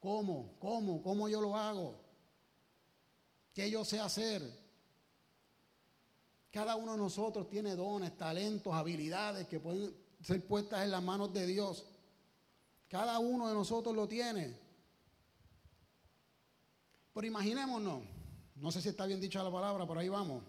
[0.00, 0.56] ¿Cómo?
[0.58, 1.00] ¿Cómo?
[1.00, 1.94] ¿Cómo yo lo hago?
[3.54, 4.59] ¿Qué yo sé hacer?
[6.50, 11.32] Cada uno de nosotros tiene dones, talentos, habilidades que pueden ser puestas en las manos
[11.32, 11.86] de Dios.
[12.88, 14.58] Cada uno de nosotros lo tiene.
[17.14, 18.02] Pero imaginémonos,
[18.56, 20.42] no sé si está bien dicha la palabra, por ahí vamos.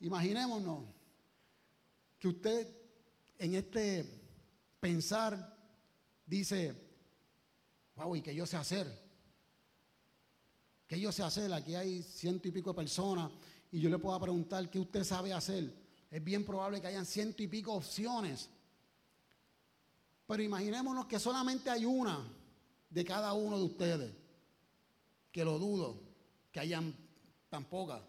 [0.00, 0.84] Imaginémonos
[2.18, 2.68] que usted
[3.38, 4.04] en este
[4.80, 5.56] pensar
[6.26, 6.74] dice,
[7.94, 9.08] wow, y que yo sé hacer.
[10.88, 13.30] Que yo sé hacer, aquí hay ciento y pico de personas
[13.70, 15.72] y yo le puedo preguntar qué usted sabe hacer.
[16.10, 18.48] Es bien probable que hayan ciento y pico opciones.
[20.26, 22.26] Pero imaginémonos que solamente hay una
[22.90, 24.12] de cada uno de ustedes,
[25.30, 26.00] que lo dudo,
[26.50, 26.94] que hayan
[27.48, 28.02] tan pocas.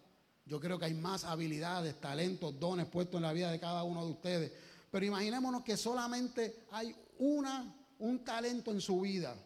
[0.46, 4.04] Yo creo que hay más habilidades, talentos, dones puestos en la vida de cada uno
[4.04, 4.52] de ustedes.
[4.90, 9.36] Pero imaginémonos que solamente hay una, un talento en su vida,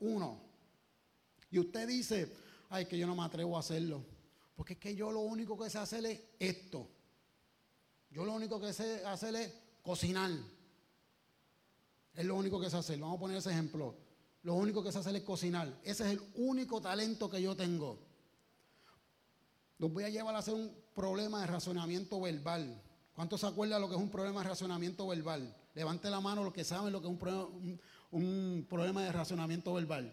[0.00, 0.40] uno.
[1.50, 2.34] Y usted dice,
[2.70, 4.02] ay, que yo no me atrevo a hacerlo.
[4.58, 6.90] Porque es que yo lo único que sé hacer es esto.
[8.10, 10.32] Yo lo único que sé hacer es cocinar.
[12.12, 12.98] Es lo único que sé hacer.
[12.98, 13.94] Vamos a poner ese ejemplo.
[14.42, 15.78] Lo único que sé hacer es cocinar.
[15.84, 18.00] Ese es el único talento que yo tengo.
[19.78, 22.82] Los voy a llevar a hacer un problema de razonamiento verbal.
[23.14, 25.56] ¿Cuántos se acuerdan lo que es un problema de razonamiento verbal?
[25.76, 27.46] Levante la mano los que saben lo que es un problema,
[28.10, 30.12] un problema de razonamiento verbal.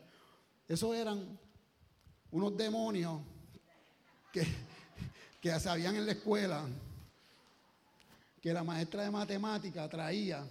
[0.68, 1.40] Eso eran
[2.30, 3.22] unos demonios
[4.36, 4.46] que,
[5.40, 6.66] que se habían en la escuela,
[8.42, 10.46] que la maestra de matemática traía.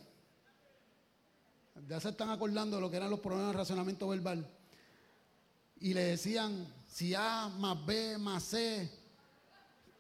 [1.87, 4.49] Ya se están acordando de lo que eran los problemas de razonamiento verbal.
[5.81, 8.91] Y le decían, si A más B más C,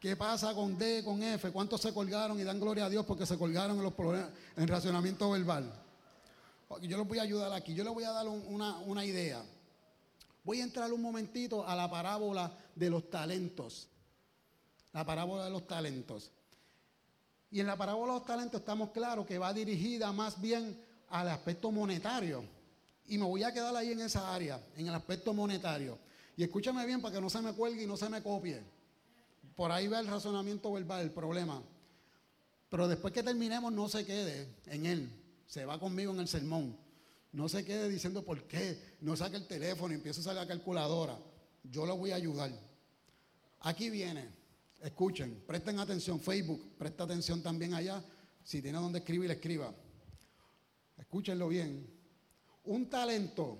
[0.00, 1.50] ¿qué pasa con D, con F?
[1.50, 4.66] ¿Cuántos se colgaron y dan gloria a Dios porque se colgaron en los problemas en
[4.66, 5.70] razonamiento verbal?
[6.80, 9.42] Yo les voy a ayudar aquí, yo les voy a dar una, una idea.
[10.44, 13.88] Voy a entrar un momentito a la parábola de los talentos.
[14.92, 16.30] La parábola de los talentos.
[17.50, 20.78] Y en la parábola de los talentos estamos claros que va dirigida más bien
[21.08, 22.44] al aspecto monetario.
[23.06, 25.98] Y me voy a quedar ahí en esa área, en el aspecto monetario.
[26.36, 28.60] Y escúchame bien para que no se me cuelgue y no se me copie.
[29.56, 31.62] Por ahí va el razonamiento verbal, el problema.
[32.68, 35.10] Pero después que terminemos, no se quede en él.
[35.46, 36.83] Se va conmigo en el sermón.
[37.34, 38.96] No se quede diciendo por qué.
[39.00, 41.18] No saque el teléfono y empiece a usar la calculadora.
[41.64, 42.52] Yo lo voy a ayudar.
[43.60, 44.28] Aquí viene.
[44.80, 46.20] Escuchen, presten atención.
[46.20, 48.04] Facebook, presta atención también allá.
[48.44, 49.74] Si tiene donde escribir, escriba.
[50.96, 51.84] Escúchenlo bien.
[52.66, 53.58] Un talento,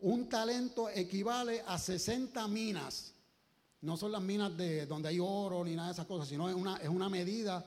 [0.00, 3.14] un talento equivale a 60 minas.
[3.82, 6.56] No son las minas de donde hay oro ni nada de esas cosas, sino es
[6.56, 7.64] una, es una medida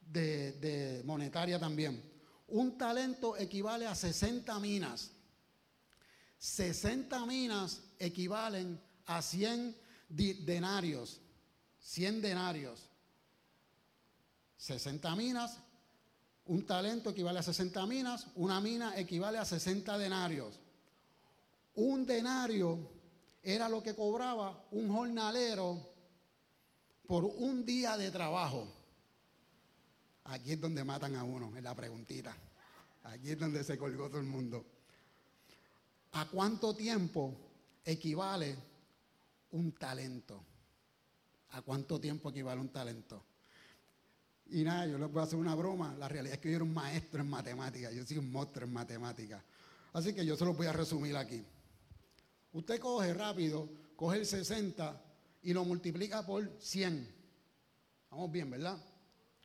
[0.00, 2.13] de, de monetaria también.
[2.48, 5.10] Un talento equivale a 60 minas.
[6.38, 9.74] 60 minas equivalen a 100
[10.08, 11.20] denarios.
[11.80, 12.88] 100 denarios.
[14.56, 15.58] 60 minas,
[16.46, 20.58] un talento equivale a 60 minas, una mina equivale a 60 denarios.
[21.74, 22.78] Un denario
[23.42, 25.92] era lo que cobraba un jornalero
[27.06, 28.83] por un día de trabajo.
[30.24, 32.34] Aquí es donde matan a uno, en la preguntita.
[33.04, 34.64] Aquí es donde se colgó todo el mundo.
[36.12, 37.34] ¿A cuánto tiempo
[37.84, 38.56] equivale
[39.50, 40.42] un talento?
[41.50, 43.24] ¿A cuánto tiempo equivale un talento?
[44.46, 45.94] Y nada, yo les voy a hacer una broma.
[45.98, 47.92] La realidad es que yo era un maestro en matemáticas.
[47.92, 49.42] Yo soy un monstruo en matemáticas.
[49.92, 51.44] Así que yo se lo voy a resumir aquí.
[52.52, 55.02] Usted coge rápido, coge el 60
[55.42, 57.14] y lo multiplica por 100.
[58.10, 58.78] Vamos bien, ¿verdad?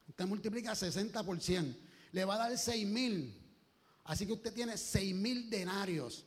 [0.10, 1.78] Usted multiplica 60 por 100.
[2.12, 3.34] Le va a dar 6 mil.
[4.03, 6.26] Así que usted tiene 6 mil denarios.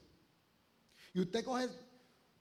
[1.12, 1.68] Y usted coge,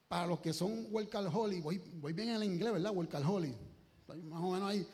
[0.07, 2.93] para los que son workaholic, voy, voy bien en el inglés, ¿verdad?
[2.93, 3.55] Workaholic.
[4.07, 4.87] Más o menos ahí.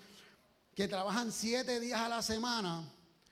[0.73, 2.89] Que trabajan 7 días a la semana.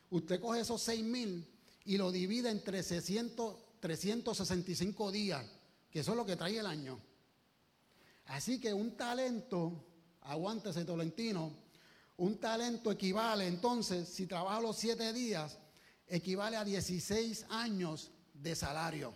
[0.09, 1.47] Usted coge esos 6 mil
[1.85, 5.45] y lo divide entre 365 días,
[5.89, 6.99] que eso es lo que trae el año.
[8.25, 9.85] Así que un talento,
[10.21, 11.64] aguántese Tolentino,
[12.17, 15.59] un talento equivale entonces, si trabaja los siete días,
[16.07, 19.13] equivale a 16 años de salario.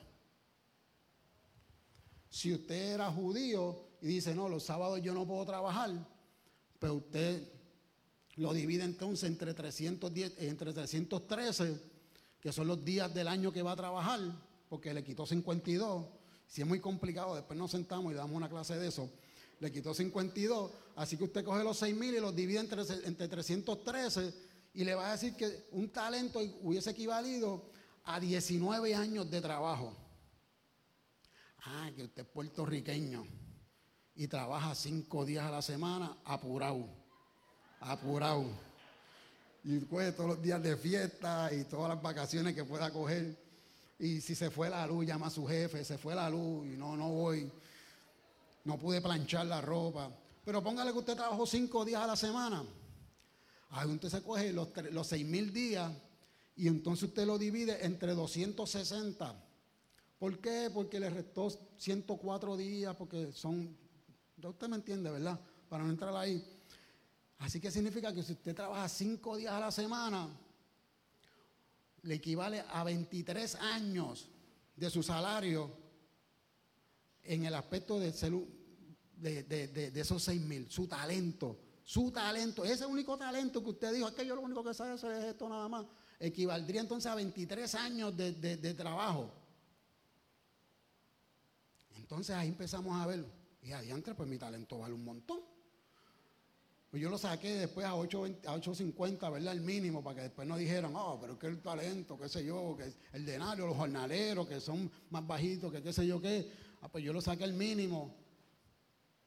[2.29, 5.91] Si usted era judío y dice, no, los sábados yo no puedo trabajar,
[6.77, 7.51] pues usted
[8.35, 11.81] lo divide entonces entre, 310, entre 313,
[12.39, 14.19] que son los días del año que va a trabajar,
[14.69, 16.05] porque le quitó 52.
[16.47, 19.09] Si es muy complicado, después nos sentamos y damos una clase de eso.
[19.59, 24.33] Le quitó 52, así que usted coge los 6.000 y los divide entre, entre 313
[24.73, 27.69] y le va a decir que un talento hubiese equivalido
[28.05, 29.93] a 19 años de trabajo.
[31.65, 33.25] Ah, que usted es puertorriqueño
[34.15, 36.87] y trabaja cinco días a la semana, apurado,
[37.79, 38.45] apurado.
[39.63, 43.37] Y coge todos los días de fiesta y todas las vacaciones que pueda coger.
[43.99, 46.77] Y si se fue la luz, llama a su jefe, se fue la luz y
[46.77, 47.51] no, no voy.
[48.69, 50.15] No pude planchar la ropa.
[50.45, 52.63] Pero póngale que usted trabajó cinco días a la semana.
[53.71, 55.91] Ahí usted se coge los, los seis mil días
[56.55, 59.43] y entonces usted lo divide entre 260.
[60.19, 60.69] ¿Por qué?
[60.71, 63.75] Porque le restó 104 días, porque son,
[64.43, 65.39] usted me entiende, ¿verdad?
[65.67, 66.45] Para no entrar ahí.
[67.39, 70.29] Así que significa que si usted trabaja cinco días a la semana,
[72.03, 74.29] le equivale a 23 años
[74.75, 75.89] de su salario
[77.23, 78.11] en el aspecto de,
[79.21, 84.13] de, esos 6 mil, su talento, su talento, ese único talento que usted dijo, es
[84.13, 85.85] que yo lo único que sé hacer es esto nada más
[86.19, 89.31] equivaldría entonces a 23 años de, trabajo.
[91.95, 93.25] Entonces ahí empezamos a ver,
[93.61, 95.39] y adiante, pues mi talento vale un montón.
[96.89, 99.53] Pues yo lo saqué después a 8.50, ¿verdad?
[99.53, 102.75] El mínimo, para que después no dijeran, oh, pero que el talento, qué sé yo,
[102.75, 106.51] que el denario, los jornaleros, que son más bajitos, que qué sé yo qué.
[106.81, 108.15] Ah, pues yo lo saqué al mínimo.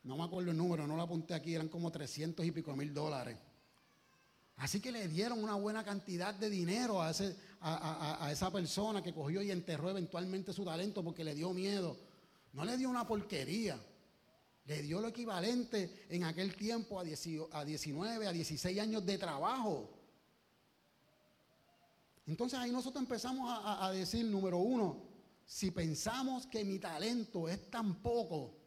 [0.04, 2.92] No me acuerdo el número, no lo apunté aquí, eran como 300 y pico mil
[2.92, 3.36] dólares.
[4.56, 9.12] Así que le dieron una buena cantidad de dinero a, ese, a, esa persona que
[9.12, 11.96] cogió y enterró eventualmente su talento porque le dio miedo.
[12.52, 13.80] No le dio una porquería.
[14.64, 19.90] Le dio lo equivalente en aquel tiempo a, 19, a 16 años de trabajo.
[22.26, 25.02] Entonces ahí nosotros empezamos a, decir, número uno,
[25.44, 28.61] si pensamos que mi talento es tan poco,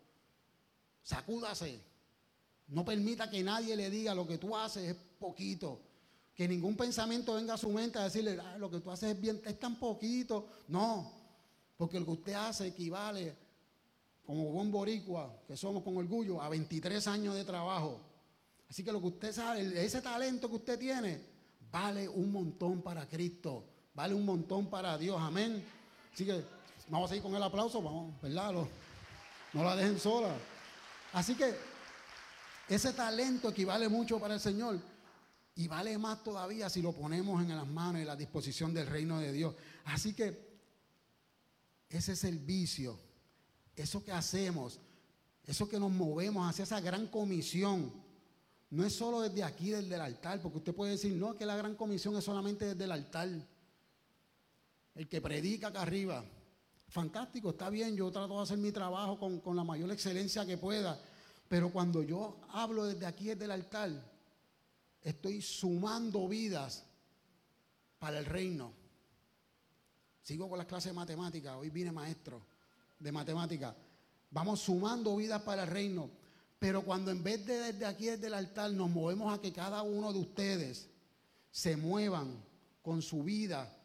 [1.05, 1.79] sacúdase.
[2.67, 5.79] No permita que nadie le diga lo que tú haces es poquito.
[6.33, 9.21] Que ningún pensamiento venga a su mente a decirle, ah, lo que tú haces es
[9.21, 10.47] bien, es tan poquito.
[10.67, 11.09] No,
[11.77, 13.33] porque lo que usted hace equivale,
[14.25, 18.01] como buen boricua, que somos con orgullo, a 23 años de trabajo.
[18.67, 21.21] Así que lo que usted sabe, ese talento que usted tiene,
[21.71, 25.63] vale un montón para Cristo, vale un montón para Dios, amén.
[26.11, 26.43] Así que
[26.89, 28.53] vamos a seguir con el aplauso, vamos, ¿verdad?
[29.53, 30.35] no la dejen sola.
[31.15, 31.55] Así que
[32.67, 34.77] ese talento equivale mucho para el Señor
[35.55, 39.19] y vale más todavía si lo ponemos en las manos y la disposición del reino
[39.19, 39.55] de Dios.
[39.85, 40.45] Así que
[41.87, 42.99] ese es el vicio,
[43.77, 44.81] eso que hacemos,
[45.45, 47.93] eso que nos movemos hacia esa gran comisión.
[48.69, 51.55] No es solo desde aquí, desde el altar, porque usted puede decir, no, que la
[51.55, 53.29] gran comisión es solamente desde el altar.
[54.95, 56.25] El que predica acá arriba.
[56.95, 60.57] Fantástico, está bien, yo trato de hacer mi trabajo con, con la mayor excelencia que
[60.57, 60.97] pueda
[61.47, 63.91] pero cuando yo hablo desde aquí, desde el altar,
[65.01, 66.83] estoy sumando vidas
[67.99, 68.73] para el reino.
[70.23, 72.41] Sigo con las clases de matemáticas, hoy vine maestro
[72.97, 73.75] de matemáticas.
[74.31, 76.09] Vamos sumando vidas para el reino.
[76.57, 79.83] Pero cuando en vez de desde aquí, desde el altar, nos movemos a que cada
[79.83, 80.89] uno de ustedes
[81.51, 82.43] se muevan
[82.81, 83.77] con su vida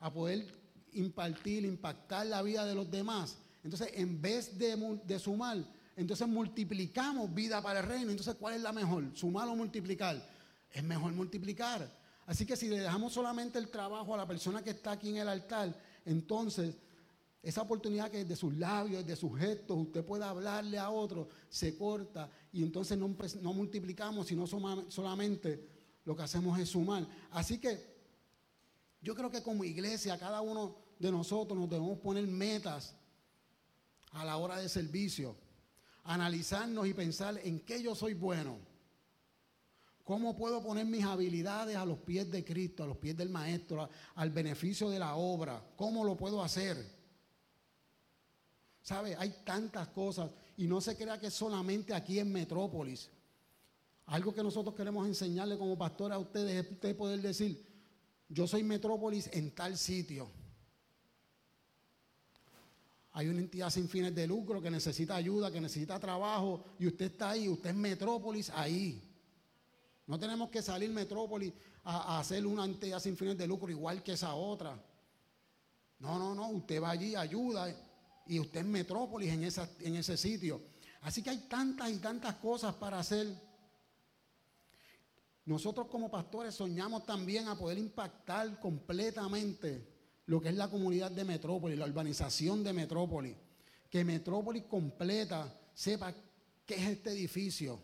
[0.00, 0.63] a poder
[0.94, 3.36] impartir, impactar la vida de los demás.
[3.62, 5.58] Entonces, en vez de, de sumar,
[5.96, 8.10] entonces multiplicamos vida para el reino.
[8.10, 9.04] Entonces, ¿cuál es la mejor?
[9.14, 10.20] ¿Sumar o multiplicar?
[10.70, 11.88] Es mejor multiplicar.
[12.26, 15.18] Así que si le dejamos solamente el trabajo a la persona que está aquí en
[15.18, 15.74] el altar,
[16.04, 16.74] entonces
[17.42, 21.76] esa oportunidad que de sus labios, de sus gestos, usted pueda hablarle a otro, se
[21.76, 25.68] corta y entonces no, no multiplicamos, sino solamente
[26.06, 27.06] lo que hacemos es sumar.
[27.30, 27.94] Así que
[29.02, 32.94] yo creo que como iglesia, cada uno de nosotros nos debemos poner metas
[34.12, 35.36] a la hora de servicio
[36.04, 38.58] analizarnos y pensar en qué yo soy bueno.
[40.04, 43.88] ¿Cómo puedo poner mis habilidades a los pies de Cristo, a los pies del Maestro,
[44.16, 45.62] al beneficio de la obra?
[45.76, 46.76] ¿Cómo lo puedo hacer?
[48.82, 49.16] ¿Sabe?
[49.16, 53.08] Hay tantas cosas y no se crea que solamente aquí en Metrópolis.
[54.06, 57.64] Algo que nosotros queremos enseñarle como pastor a ustedes es usted poder decir,
[58.28, 60.30] yo soy Metrópolis en tal sitio.
[63.16, 67.12] Hay una entidad sin fines de lucro que necesita ayuda, que necesita trabajo, y usted
[67.12, 69.00] está ahí, usted es Metrópolis ahí.
[70.08, 71.52] No tenemos que salir Metrópolis
[71.84, 74.76] a, hacer una entidad sin fines de lucro igual que esa otra.
[76.00, 77.72] No, no, no, usted va allí, ayuda,
[78.26, 80.60] y usted es Metrópolis en, esa, en ese sitio.
[81.02, 83.28] Así que hay tantas y tantas cosas para hacer.
[85.44, 89.93] Nosotros como pastores soñamos también a poder impactar completamente
[90.26, 93.36] lo que es la comunidad de Metrópolis, la urbanización de Metrópolis.
[93.90, 96.14] Que Metrópolis completa sepa
[96.64, 97.80] qué es este edificio.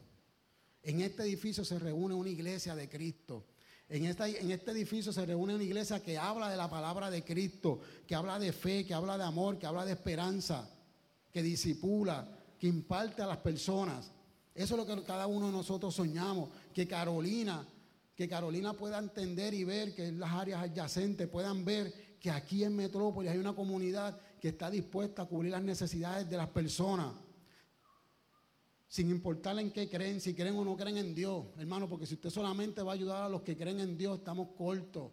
[0.83, 3.47] En este edificio se reúne una iglesia de Cristo.
[3.89, 7.81] En, en este edificio se reúne una iglesia que habla de la palabra de Cristo,
[8.07, 10.69] que habla de fe, que habla de amor, que habla de esperanza,
[11.31, 12.27] que disipula,
[12.59, 14.13] que imparte a las personas.
[14.55, 17.67] Eso es lo que cada uno de nosotros soñamos, que Carolina,
[18.15, 22.63] que Carolina pueda entender y ver que en las áreas adyacentes puedan ver que aquí
[22.63, 27.15] en Metrópolis hay una comunidad que está dispuesta a cubrir las necesidades de las personas.
[28.87, 32.15] Sin importar en qué creen, si creen o no creen en Dios, hermano, porque si
[32.15, 35.13] usted solamente va a ayudar a los que creen en Dios, estamos cortos.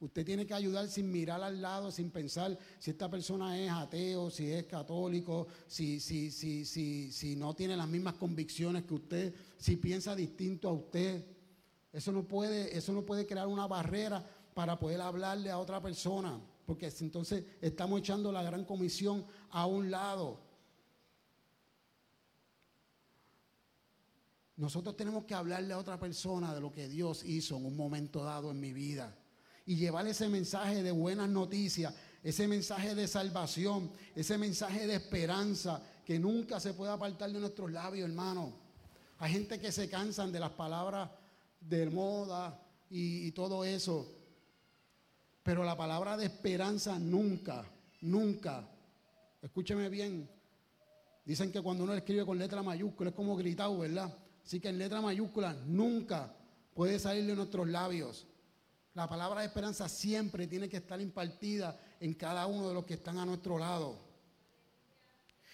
[0.00, 4.30] Usted tiene que ayudar sin mirar al lado, sin pensar si esta persona es ateo,
[4.30, 9.34] si es católico, si, si, si, si, si no tiene las mismas convicciones que usted,
[9.58, 11.26] si piensa distinto a usted.
[11.92, 14.24] Eso no puede, eso no puede crear una barrera
[14.54, 19.90] para poder hablarle a otra persona, porque entonces estamos echando la gran comisión a un
[19.90, 20.40] lado.
[24.56, 28.24] Nosotros tenemos que hablarle a otra persona de lo que Dios hizo en un momento
[28.24, 29.16] dado en mi vida
[29.64, 31.94] y llevar ese mensaje de buenas noticias,
[32.24, 37.70] ese mensaje de salvación, ese mensaje de esperanza que nunca se puede apartar de nuestros
[37.70, 38.52] labios, hermano.
[39.18, 41.10] Hay gente que se cansan de las palabras
[41.60, 44.10] de moda y, y todo eso,
[45.48, 47.64] pero la palabra de esperanza nunca,
[48.02, 48.68] nunca,
[49.40, 50.28] escúcheme bien,
[51.24, 54.14] dicen que cuando uno escribe con letra mayúscula es como gritado, ¿verdad?
[54.44, 56.36] Así que en letra mayúscula nunca
[56.74, 58.26] puede salir de nuestros labios.
[58.92, 62.92] La palabra de esperanza siempre tiene que estar impartida en cada uno de los que
[62.92, 63.98] están a nuestro lado.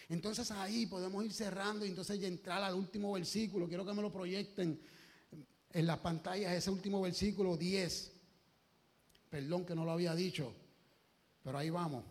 [0.09, 3.69] Entonces ahí podemos ir cerrando y entonces entrar al último versículo.
[3.69, 4.81] Quiero que me lo proyecten
[5.71, 8.14] en las pantallas, ese último versículo 10.
[9.35, 10.55] Perdón que no lo había dicho,
[11.43, 12.05] pero ahí vamos.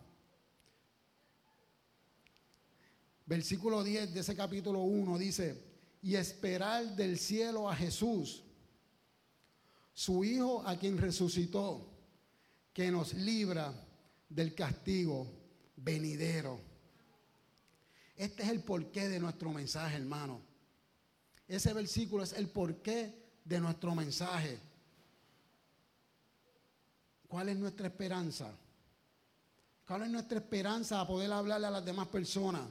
[3.24, 5.58] Versículo 10 de ese capítulo 1 dice,
[6.02, 8.42] y esperar del cielo a Jesús
[9.94, 11.90] su Hijo a quien resucitó,
[12.74, 13.72] que nos libra
[14.28, 15.26] del castigo
[15.76, 16.60] venidero.
[18.16, 20.42] Este es el porqué de nuestro mensaje, hermano.
[21.48, 23.14] Ese versículo es el porqué
[23.46, 24.73] de nuestro mensaje.
[27.34, 28.56] ¿Cuál es nuestra esperanza?
[29.84, 32.62] ¿Cuál es nuestra esperanza a poder hablarle a las demás personas?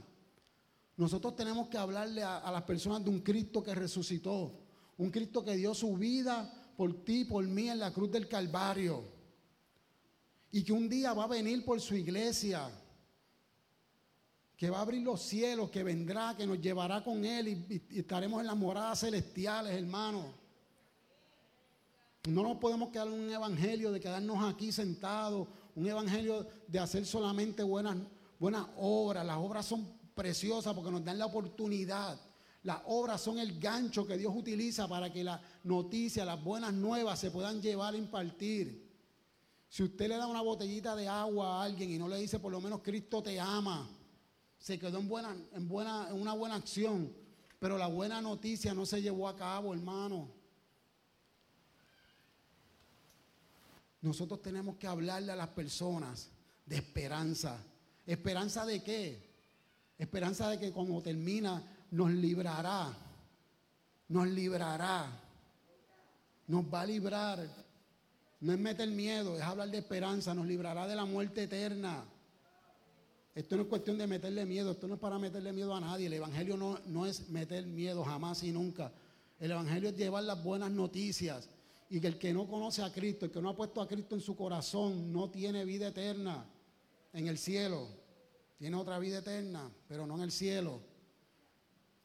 [0.95, 4.57] Nosotros tenemos que hablarle a, las personas de un Cristo que resucitó,
[4.99, 9.03] un Cristo que dio su vida por ti, por mí en la cruz del Calvario.
[10.53, 12.72] Y que un día va a venir por su iglesia.
[14.55, 18.39] Que va a abrir los cielos, que vendrá, que nos llevará con Él y, estaremos
[18.39, 20.43] en las moradas celestiales, hermano.
[22.28, 27.06] No nos podemos quedar en un evangelio de quedarnos aquí sentados, un evangelio de hacer
[27.06, 27.98] solamente buenas,
[28.40, 29.26] buenas obras.
[29.26, 32.20] Las obras son preciosas porque nos dan la oportunidad
[32.64, 37.20] las obras son el gancho que Dios utiliza para que la noticia, las buenas nuevas
[37.20, 38.90] se puedan llevar a impartir.
[39.68, 42.52] Si usted le da una botellita de agua a alguien y no le dice por
[42.52, 43.90] lo menos Cristo te ama,
[44.58, 47.14] se quedó en, buena, en, buena, en una buena acción,
[47.60, 50.32] pero la buena noticia no se llevó a cabo, hermano.
[54.04, 56.30] Nosotros tenemos que hablarle a las personas
[56.66, 57.58] de esperanza.
[58.06, 59.32] ¿Esperanza de qué?
[59.97, 62.93] Esperanza de que cuando termina nos librará,
[64.10, 65.08] nos librará,
[66.47, 67.47] nos va a librar.
[68.41, 72.04] No es meter miedo, es hablar de esperanza, nos librará de la muerte eterna.
[73.34, 76.08] Esto no es cuestión de meterle miedo, esto no es para meterle miedo a nadie.
[76.08, 78.91] El Evangelio no, no es meter miedo jamás y nunca.
[79.39, 81.47] El Evangelio es llevar las buenas noticias
[81.90, 84.16] y que el que no conoce a Cristo, el que no ha puesto a Cristo
[84.16, 86.46] en su corazón, no tiene vida eterna
[87.14, 87.88] en el cielo.
[88.58, 90.82] Tiene otra vida eterna, pero no en el cielo.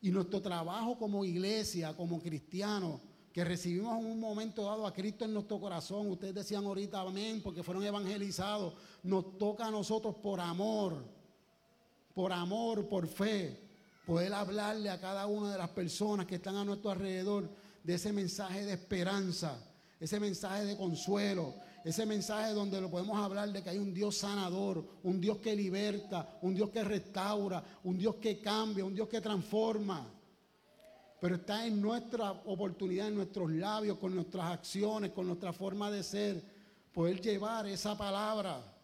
[0.01, 3.01] Y nuestro trabajo como iglesia, como cristianos,
[3.33, 7.41] que recibimos en un momento dado a Cristo en nuestro corazón, ustedes decían ahorita amén,
[7.43, 11.05] porque fueron evangelizados, nos toca a nosotros por amor,
[12.15, 13.69] por amor, por fe,
[14.07, 17.49] poder hablarle a cada una de las personas que están a nuestro alrededor
[17.85, 19.65] de ese mensaje de esperanza,
[20.01, 24.19] ese mensaje de consuelo, ese mensaje donde lo podemos hablar de que hay un Dios
[24.19, 29.09] sanador, un Dios que liberta, un Dios que restaura, un Dios que cambia, un Dios
[29.09, 30.07] que transforma.
[31.21, 36.03] Pero está en nuestra oportunidad, en nuestros labios, con nuestras acciones, con nuestra forma de
[36.03, 36.43] ser,
[36.93, 38.78] poder llevar esa palabra